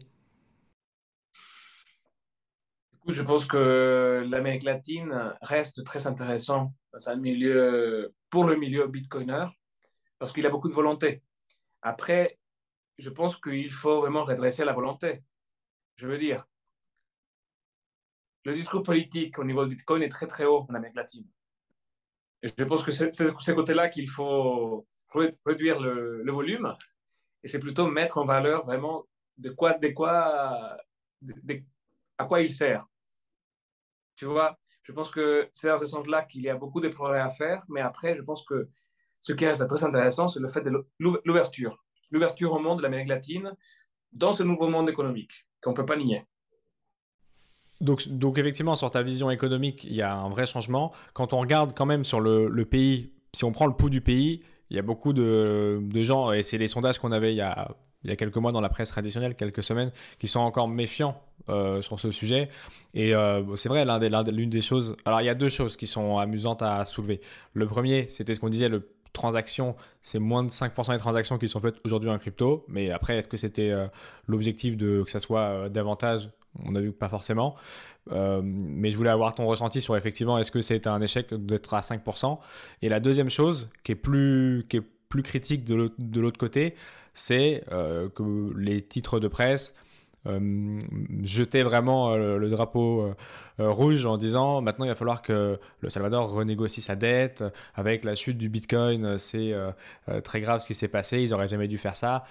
[3.08, 9.45] je pense que l'Amérique latine reste très intéressant dans un milieu, pour le milieu bitcoiner
[10.19, 11.24] parce qu'il a beaucoup de volonté.
[11.82, 12.38] Après,
[12.97, 15.24] je pense qu'il faut vraiment redresser la volonté.
[15.95, 16.45] Je veux dire,
[18.43, 21.27] le discours politique au niveau du Bitcoin est très très haut en Amérique latine.
[22.43, 24.88] Je pense que c'est ce côté-là qu'il faut
[25.45, 26.75] réduire le, volume
[27.43, 29.06] et c'est plutôt mettre en valeur vraiment
[29.38, 29.77] de quoi,
[32.17, 32.86] à quoi il sert.
[34.15, 37.19] Tu vois, je pense que c'est dans ce sens-là qu'il y a beaucoup de progrès
[37.19, 38.69] à faire, mais après, je pense que
[39.19, 41.84] ce qui reste très intéressant, c'est le fait de l'ouverture.
[42.10, 43.56] L'ouverture au monde de l'Amérique latine
[44.12, 46.25] dans ce nouveau monde économique qu'on ne peut pas nier.
[47.82, 50.91] Donc, effectivement, sur ta vision économique, il y a un vrai changement.
[51.13, 54.39] Quand on regarde quand même sur le, pays, si on prend le pouls du pays,
[54.70, 57.76] il y a beaucoup de, gens, et c'est les sondages qu'on avait il y, a,
[58.04, 61.20] il y, a, quelques mois dans la presse traditionnelle, quelques semaines, qui sont encore méfiants
[61.50, 62.50] euh, sur ce sujet.
[62.94, 64.96] Et euh, c'est vrai, l'une des, des choses...
[65.06, 67.20] Alors, il y a deux choses qui sont amusantes à soulever.
[67.54, 71.50] Le premier, c'était ce qu'on disait, le transactions, c'est moins de 5% des transactions qui
[71.50, 72.63] sont faites aujourd'hui en crypto.
[72.70, 73.88] Mais après, est-ce que c'était euh,
[74.26, 76.30] l'objectif de que ça soit davantage
[76.65, 77.55] on a vu que pas forcément.
[78.11, 81.73] Euh, mais je voulais avoir ton ressenti sur effectivement est-ce que c'est un échec d'être
[81.73, 82.39] à 5%.
[82.81, 86.75] Et la deuxième chose qui est plus, qui est plus critique de l'autre côté,
[87.13, 89.75] c'est euh, que les titres de presse
[90.27, 90.79] euh,
[91.23, 93.13] jetaient vraiment le drapeau
[93.58, 97.43] rouge en disant maintenant il va falloir que le Salvador renégocie sa dette
[97.75, 99.17] avec la chute du Bitcoin.
[99.17, 99.54] C'est
[100.23, 102.23] très grave ce qui s'est passé, ils n'auraient jamais dû faire ça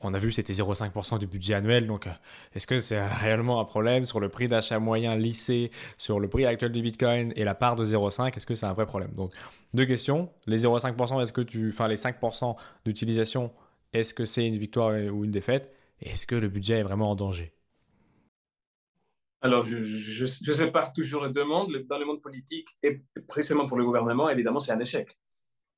[0.00, 2.10] on a vu c'était 0,5% du budget annuel, donc euh,
[2.54, 6.46] est-ce que c'est réellement un problème sur le prix d'achat moyen lissé, sur le prix
[6.46, 9.12] actuel du Bitcoin et la part de 0,5 Est-ce que c'est un vrai problème?
[9.14, 9.32] Donc
[9.74, 10.30] deux questions.
[10.46, 13.52] Les 0,5%, est-ce que tu, enfin les 5% d'utilisation,
[13.92, 15.74] est-ce que c'est une victoire ou une défaite?
[16.00, 17.52] Est-ce que le budget est vraiment en danger?
[19.42, 21.72] Alors, je pas toujours les demandes.
[21.88, 25.16] Dans le monde politique, et précisément pour le gouvernement, évidemment, c'est un échec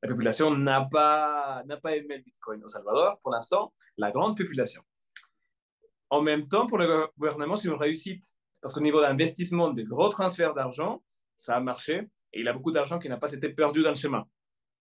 [0.03, 4.36] la population n'a pas, n'a pas aimé le Bitcoin au Salvador, pour l'instant, la grande
[4.36, 4.82] population.
[6.11, 8.24] En même temps, pour le gouvernement, c'est une réussite.
[8.61, 11.03] Parce qu'au niveau d'investissement, de gros transferts d'argent,
[11.36, 12.09] ça a marché.
[12.32, 14.24] Et il a beaucoup d'argent qui n'a pas été perdu dans le chemin.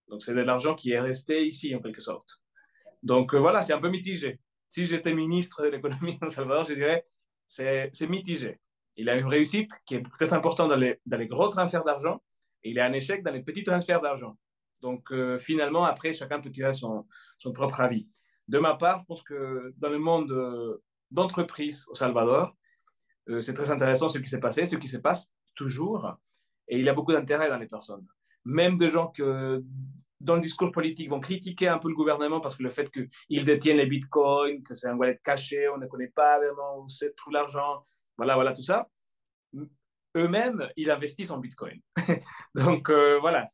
[0.07, 2.41] Donc, c'est de l'argent qui est resté ici, en quelque sorte.
[3.03, 4.39] Donc, euh, voilà, c'est un peu mitigé.
[4.69, 7.05] Si j'étais ministre de l'économie en Salvador, je dirais
[7.51, 8.59] c'est mitigé.
[8.95, 12.21] Il a une réussite qui est très importante dans les, dans les gros transferts d'argent
[12.63, 14.37] et il a un échec dans les petits transferts d'argent.
[14.81, 17.07] Donc, euh, finalement, après, chacun peut tirer son,
[17.37, 18.07] son, propre avis.
[18.47, 22.55] De ma part, je pense que dans le monde euh, d'entreprise au Salvador,
[23.39, 26.17] c'est très intéressant ce qui s'est passé, ce qui se passe toujours.
[26.67, 28.05] Et il y a beaucoup d'intérêt dans les personnes.
[28.43, 29.63] Même des gens que,
[30.19, 33.45] dans le discours politique, vont critiquer un peu le gouvernement parce que le fait qu'ils
[33.45, 37.15] détiennent les bitcoins, que c'est un wallet caché, on ne connaît pas vraiment où c'est
[37.15, 37.83] tout l'argent,
[38.17, 38.87] voilà, voilà, tout ça.
[40.15, 41.79] Eux-mêmes, ils investissent en bitcoin.
[42.55, 43.45] Donc, euh, voilà.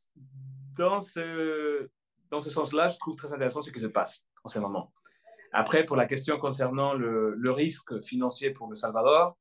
[0.77, 1.89] Dans ce,
[2.29, 4.93] dans ce sens-là, je trouve très intéressant ce qui se passe en ce moment.
[5.53, 9.37] Après, pour la question concernant le, risque financier pour le Salvador,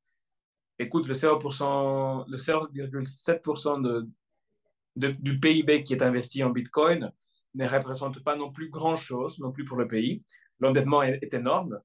[0.78, 7.12] écoute, le 0%, le 0,7% de, du PIB qui est investi en Bitcoin
[7.54, 10.22] ne représente pas non plus grand-chose, non plus pour le pays.
[10.60, 11.80] L'endettement est, énorme.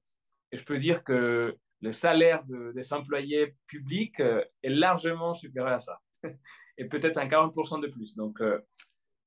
[0.50, 5.78] Et je peux dire que le salaire des employés publics euh, est largement supérieur à
[5.78, 6.00] ça.
[6.78, 8.16] Et peut-être un 40% de plus.
[8.16, 8.60] Donc, euh,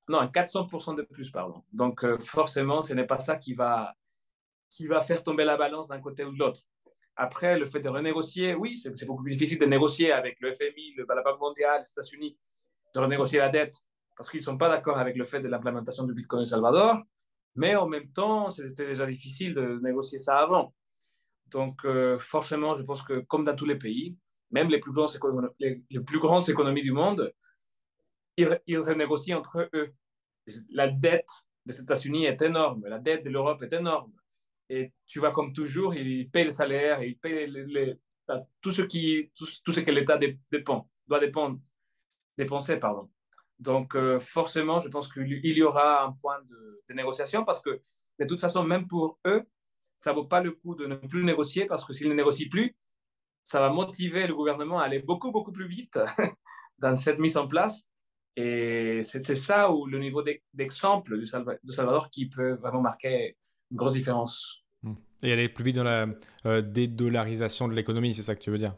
[0.07, 1.63] non, un 400% de plus, pardon.
[1.73, 3.93] Donc, euh, forcément, ce n'est pas ça qui va,
[4.69, 6.61] qui va faire tomber la balance d'un côté ou de l'autre.
[7.15, 10.95] Après, le fait de renégocier, oui, c'est beaucoup plus difficile de négocier avec le FMI,
[10.97, 12.37] le, Banque mondiale, les États-Unis,
[12.93, 13.75] de renégocier la dette
[14.15, 16.97] parce qu'ils ne sont pas d'accord avec le fait de l'implémentation du Bitcoin au Salvador.
[17.55, 20.73] Mais en même temps, c'était déjà difficile de négocier ça avant.
[21.47, 24.17] Donc, euh, forcément, je pense que comme dans tous les pays,
[24.51, 27.33] même les, plus grandes économies du monde,
[28.37, 29.93] ils, ils renégocient entre eux.
[30.69, 31.29] La dette
[31.65, 34.13] des États-Unis est énorme, la dette de l'Europe est énorme
[34.69, 37.97] et tu vas comme toujours, il paye le salaire, il paye les,
[38.61, 40.17] tout, ce qui, tout, ce que l'État
[40.51, 41.19] dépend, doit
[42.37, 42.77] dépenser.
[42.77, 43.09] Pardon.
[43.59, 47.81] Donc, euh, forcément, je pense qu'il y aura un point de, négociation parce que,
[48.19, 49.43] de toute façon, même pour eux,
[49.97, 52.49] ça ne vaut pas le coup de ne plus négocier parce que s'ils ne négocient
[52.49, 52.75] plus,
[53.43, 55.99] ça va motiver le gouvernement à aller beaucoup, beaucoup plus vite
[56.79, 57.87] dans cette mise en place.
[58.37, 60.23] Et c'est ça où le niveau
[60.53, 63.37] d'exemple du Salvador qui peut vraiment marquer
[63.71, 64.63] une grosse différence.
[64.83, 64.95] Hmm.
[65.23, 66.07] Et aller plus vite dans la
[66.45, 68.75] euh, dédollarisation de l'économie, c'est ça que tu veux dire?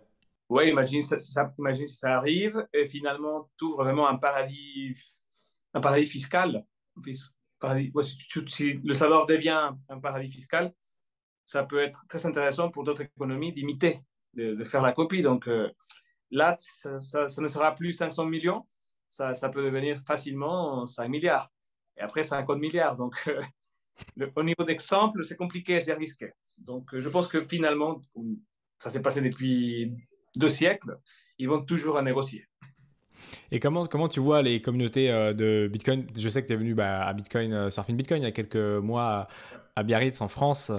[0.49, 4.93] Oui, imagine, ça, imagine si ça arrive et finalement tu ouvres vraiment un paradis,
[5.73, 6.65] un paradis fiscal.
[7.59, 7.91] Paradis,
[8.47, 10.73] si, le Salvador devient un paradis fiscal,
[11.43, 14.01] ça peut être très intéressant pour d'autres économies d'imiter,
[14.35, 15.21] de, faire la copie.
[15.21, 15.69] Donc euh,
[16.31, 18.65] là, ça, ça, ne sera plus 500 millions,
[19.09, 21.49] ça, ça, peut devenir facilement 5 milliards.
[21.97, 22.95] Et après 50 milliards.
[22.95, 23.41] Donc, euh,
[24.35, 26.31] au niveau d'exemple, c'est compliqué, c'est risqué.
[26.57, 28.01] Donc, euh, je pense que finalement,
[28.79, 29.93] ça s'est passé depuis
[30.35, 30.97] deux siècles,
[31.37, 32.45] ils vont toujours à négocier.
[33.51, 36.05] Et comment, comment tu vois les communautés euh, de Bitcoin?
[36.17, 38.31] Je sais que tu es venu bah, à Bitcoin, euh, Surfing Bitcoin, il y a
[38.31, 39.27] quelques mois
[39.75, 40.71] à Biarritz en France,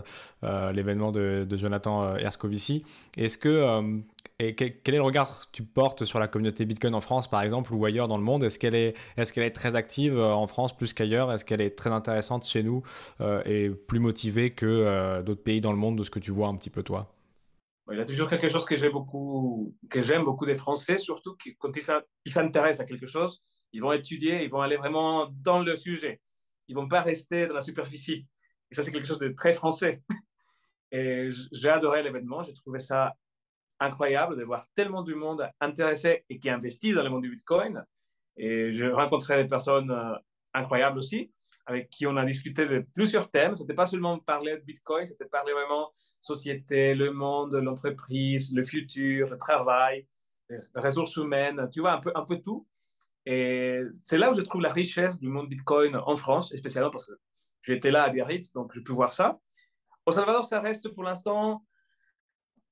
[0.43, 2.83] l'événement de, Jonathan Erscovici.
[3.17, 4.03] Est-ce que
[4.41, 7.43] et quel, est le regard que tu portes sur la communauté Bitcoin en France, par
[7.43, 8.45] exemple, ou ailleurs dans le monde?
[8.45, 11.33] Est-ce qu'elle est, est, qu'elle est très active euh, en France plus qu'ailleurs?
[11.33, 12.85] Est-ce qu'elle est très intéressante chez nous
[13.21, 16.31] euh, et plus motivée que euh, d'autres pays dans le monde de ce que tu
[16.31, 17.13] vois un petit peu toi?
[17.91, 19.75] Il y a toujours quelque chose que j'aime beaucoup,
[20.25, 23.41] beaucoup des Français, surtout quand ils s'intéressent à quelque chose,
[23.73, 26.21] ils vont étudier, ils vont aller vraiment dans le sujet.
[26.69, 28.27] Ils vont pas rester dans la superficie.
[28.71, 30.03] Et ça, c'est quelque chose de très français.
[30.93, 33.15] Et j'ai adoré l'événement, j'ai trouvé ça
[33.79, 37.85] incroyable de voir tellement du monde intéressé et qui investit dans le monde du Bitcoin.
[38.37, 40.15] Et j'ai rencontré des personnes euh,
[40.55, 41.31] incroyables aussi,
[41.69, 43.55] avec qui on a discuté de plusieurs thèmes.
[43.55, 49.31] C'était pas seulement parler de Bitcoin, c'était parler vraiment société, le monde, l'entreprise, le futur,
[49.31, 50.07] le travail,
[50.49, 52.67] les ressources humaines, tu vois, un peu, un peu tout.
[53.27, 57.07] Et c'est là où je trouve la richesse du monde Bitcoin en France, spécialement parce
[57.07, 57.13] que
[57.61, 59.39] j'étais là à Biarritz, donc je peux voir ça.
[60.07, 61.65] Au Salvador, ça reste pour l'instant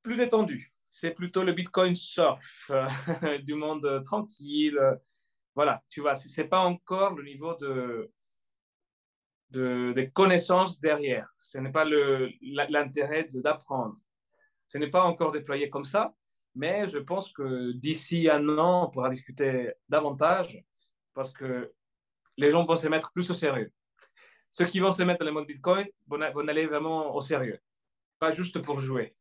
[0.02, 2.70] plus détendu c'est plutôt le Bitcoin surf
[3.44, 4.78] du monde tranquille.
[5.54, 8.10] Voilà, tu vois, ce n'est pas encore le niveau de,
[9.50, 11.34] de, connaissances derrière.
[11.38, 13.96] Ce n'est pas l'intérêt d'apprendre.
[14.68, 16.14] Ce n'est pas encore déployé comme ça,
[16.54, 20.62] mais je pense que d'ici un an, on pourra discuter davantage
[21.14, 21.72] parce que
[22.36, 23.72] les gens vont se mettre plus au sérieux.
[24.50, 27.58] Ceux qui vont se mettre dans le monde Bitcoin vont aller vraiment au sérieux,
[28.18, 29.14] pas juste pour jouer.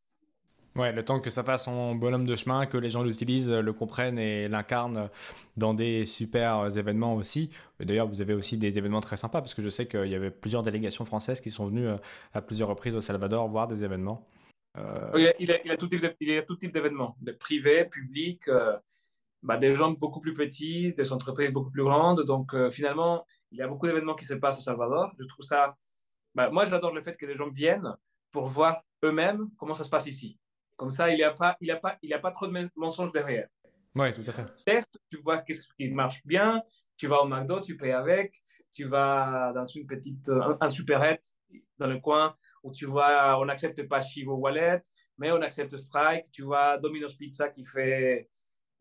[0.76, 3.72] Ouais, le temps que ça fasse son bonhomme de chemin, que les gens l'utilisent, le
[3.72, 5.08] comprennent et l'incarnent
[5.56, 7.50] dans des super événements aussi.
[7.80, 10.30] D'ailleurs, vous avez aussi des événements très sympas parce que je sais qu'il y avait
[10.30, 11.96] plusieurs délégations françaises qui sont venues euh,
[12.34, 14.26] à plusieurs reprises au Salvador voir des événements.
[14.76, 15.88] il, a, a, tout
[16.56, 18.50] type d'événements, privés, publics,
[19.42, 22.22] bah, des gens beaucoup plus petits, des entreprises beaucoup plus grandes.
[22.24, 25.14] Donc finalement, il y a beaucoup d'événements qui se passent au Salvador.
[25.18, 25.74] Je trouve ça.
[26.34, 27.94] Bah, moi, j'adore le fait que les gens viennent
[28.30, 30.38] pour voir eux-mêmes comment ça se passe ici.
[30.76, 33.12] Comme ça, il n'y a, pas, il a, pas, il a pas trop de mensonges
[33.12, 33.48] derrière.
[33.94, 34.44] Oui, tout à fait.
[34.58, 36.62] Tu testes, tu vois qu'est-ce qui marche bien,
[36.98, 41.24] tu vas au McDo, tu payes avec, tu vas dans une petite, un, un supérette
[41.78, 44.82] dans le coin où tu vois, on n'accepte pas Chivo Wallet,
[45.18, 46.26] mais on accepte Strike.
[46.30, 48.28] Tu vois Domino's Pizza qui fait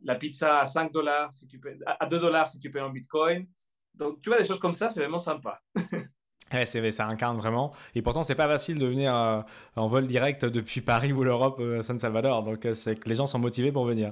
[0.04, 3.48] la pizza à 5 dollars, si tu à 2 dollars si tu payes en Bitcoin.
[3.94, 5.62] Donc, tu vois, des choses comme ça, c'est vraiment sympa.
[6.54, 7.74] Ouais, c'est, ça incarne vraiment.
[7.96, 9.42] Et pourtant, c'est pas facile de venir euh,
[9.76, 12.44] en vol direct depuis Paris ou l'Europe euh, à San Salvador.
[12.44, 14.12] Donc, euh, c'est que les gens sont motivés pour venir.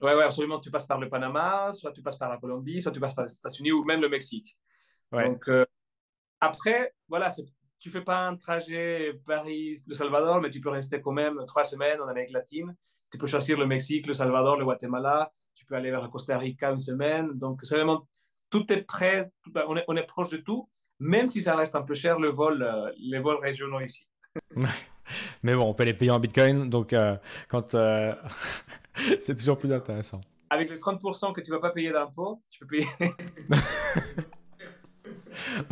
[0.00, 0.60] Oui, ouais, absolument.
[0.60, 3.24] Tu passes par le Panama, soit tu passes par la Colombie, soit tu passes par
[3.24, 4.56] les États-Unis ou même le Mexique.
[5.10, 5.48] Donc,
[6.40, 7.28] après, voilà,
[7.78, 12.00] tu fais pas un trajet Paris-Le Salvador, mais tu peux rester quand même trois semaines
[12.00, 12.74] en Amérique latine.
[13.10, 15.32] Tu peux choisir le Mexique, le Salvador, le Guatemala.
[15.54, 17.32] Tu peux aller vers le Costa Rica une semaine.
[17.32, 18.06] Donc, c'est vraiment,
[18.50, 19.30] tout est prêt.
[19.68, 20.68] on, est, on est proche de tout
[21.00, 24.06] même si ça reste un peu cher le vol, euh, les vols régionaux ici.
[25.42, 27.16] Mais bon, on peut les payer en Bitcoin, donc euh,
[27.48, 28.14] quand euh,
[29.20, 30.20] c'est toujours plus intéressant.
[30.50, 32.86] Avec les 30% que tu vas pas payer d'impôts, tu peux payer.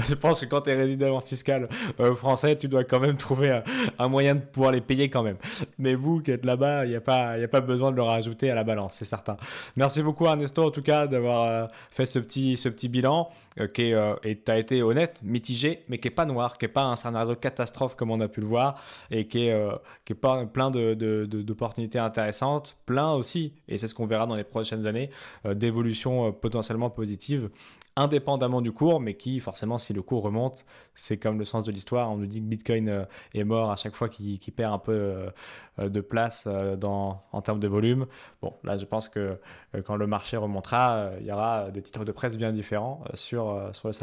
[0.09, 1.69] je pense que quand tu es résident fiscal
[2.01, 3.61] euh, français, tu dois quand même trouver
[3.99, 5.37] un, moyen de pouvoir les payer quand même.
[5.79, 8.51] Mais vous qui êtes là-bas, il n'y a, pas, a pas besoin de le rajouter
[8.51, 9.37] à la balance, c'est certain.
[9.77, 13.69] Merci beaucoup Ernesto en tout cas d'avoir euh, fait ce petit, ce petit bilan euh,
[13.69, 16.97] qui est, as été honnête, mitigé, mais qui n'est pas noir, qui n'est pas un
[16.97, 19.69] scénario catastrophe comme on a pu le voir et qui est,
[20.05, 24.37] qui est pas, plein d'opportunités de, intéressantes, plein aussi, et c'est ce qu'on verra dans
[24.37, 25.11] les prochaines années,
[25.45, 27.51] d'évolutions potentiellement positives
[27.97, 31.73] indépendamment du cours, mais qui forcément, si le cours remonte, c'est comme le sens de
[31.73, 32.11] l'histoire.
[32.11, 35.31] On nous dit que Bitcoin euh, est mort à chaque fois qu'il perd un peu
[35.79, 38.07] euh, de place euh, dans, en termes de volume.
[38.41, 39.39] Bon, là, je pense que
[39.85, 43.42] quand le marché remontera, il y aura des titres de presse bien différents sur,
[43.73, 43.95] sur le.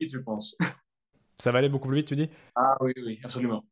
[0.00, 0.56] Je pense.
[1.38, 2.28] Ça va aller beaucoup plus vite, tu dis?
[2.56, 3.64] Ah oui, oui, absolument.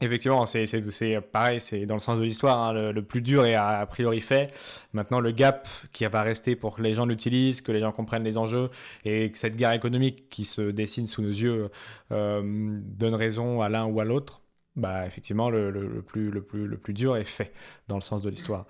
[0.00, 3.86] Effectivement, c'est pareil, c'est dans le sens de l'histoire, hein, le, plus dur est a,
[3.86, 4.52] priori fait.
[4.92, 8.24] Maintenant, le gap qui va rester pour que les gens l'utilisent, que les gens comprennent
[8.24, 8.70] les enjeux
[9.04, 11.70] et que cette guerre économique qui se dessine sous nos yeux
[12.12, 14.42] euh, donne raison à l'un ou à l'autre,
[14.76, 17.52] bah effectivement le, le, plus, le, plus, le plus dur est fait
[17.88, 18.66] dans le sens de l'histoire.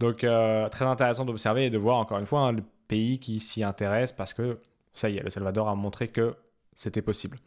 [0.00, 3.40] Donc euh, très intéressant d'observer et de voir encore une fois hein, le pays qui
[3.40, 4.58] s'y intéresse parce que
[4.98, 6.34] ça y est, le Salvador a montré que
[6.74, 7.38] c'était possible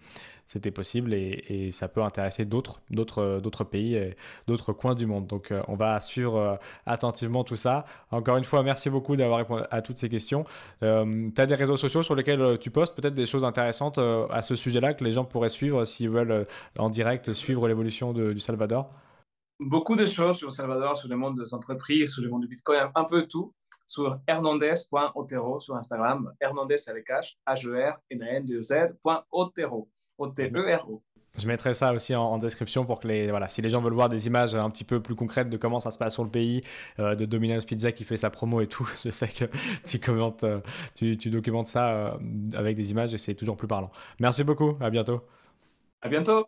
[0.51, 2.81] c'était possible et, ça peut intéresser d'autres,
[3.63, 4.15] pays et
[4.47, 5.27] d'autres coins du monde.
[5.27, 7.85] Donc euh, on va suivre euh, attentivement tout ça.
[8.11, 10.43] Encore une fois, merci beaucoup d'avoir répondu à toutes ces questions.
[10.83, 14.41] Euh, tu as des réseaux sociaux sur lesquels tu postes peut-être des choses intéressantes à
[14.41, 16.45] ce sujet-là que les gens pourraient suivre s'ils veulent
[16.77, 18.89] en direct suivre l'évolution du Salvador?
[19.59, 22.47] Beaucoup de choses sur le Salvador, sur le monde des entreprises, sur le monde du
[22.47, 23.53] Bitcoin, un peu tout
[23.91, 29.89] sur hernandez.otero sur Instagram, Hernandez avec H, H-E-R-N-A-N-D-E-Z.otero.
[30.17, 31.03] O-T-E-R-O.
[31.37, 34.09] Je mettrai ça aussi en, description pour que les, voilà, si les gens veulent voir
[34.09, 36.61] des images un petit peu plus concrètes de comment ça se passe sur le pays,
[36.99, 39.45] euh, de Domino's Pizza qui fait sa promo et tout, je sais que
[39.85, 40.59] tu, commentes, euh,
[40.93, 42.17] tu, tu, documentes ça euh,
[42.53, 43.91] avec des images et c'est toujours plus parlant.
[44.19, 45.21] Merci beaucoup, à bientôt.
[46.01, 46.45] À bientôt,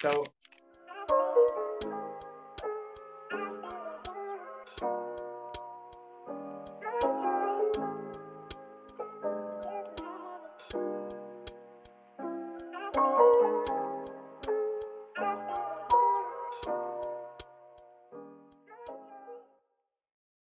[0.00, 0.22] Ciao.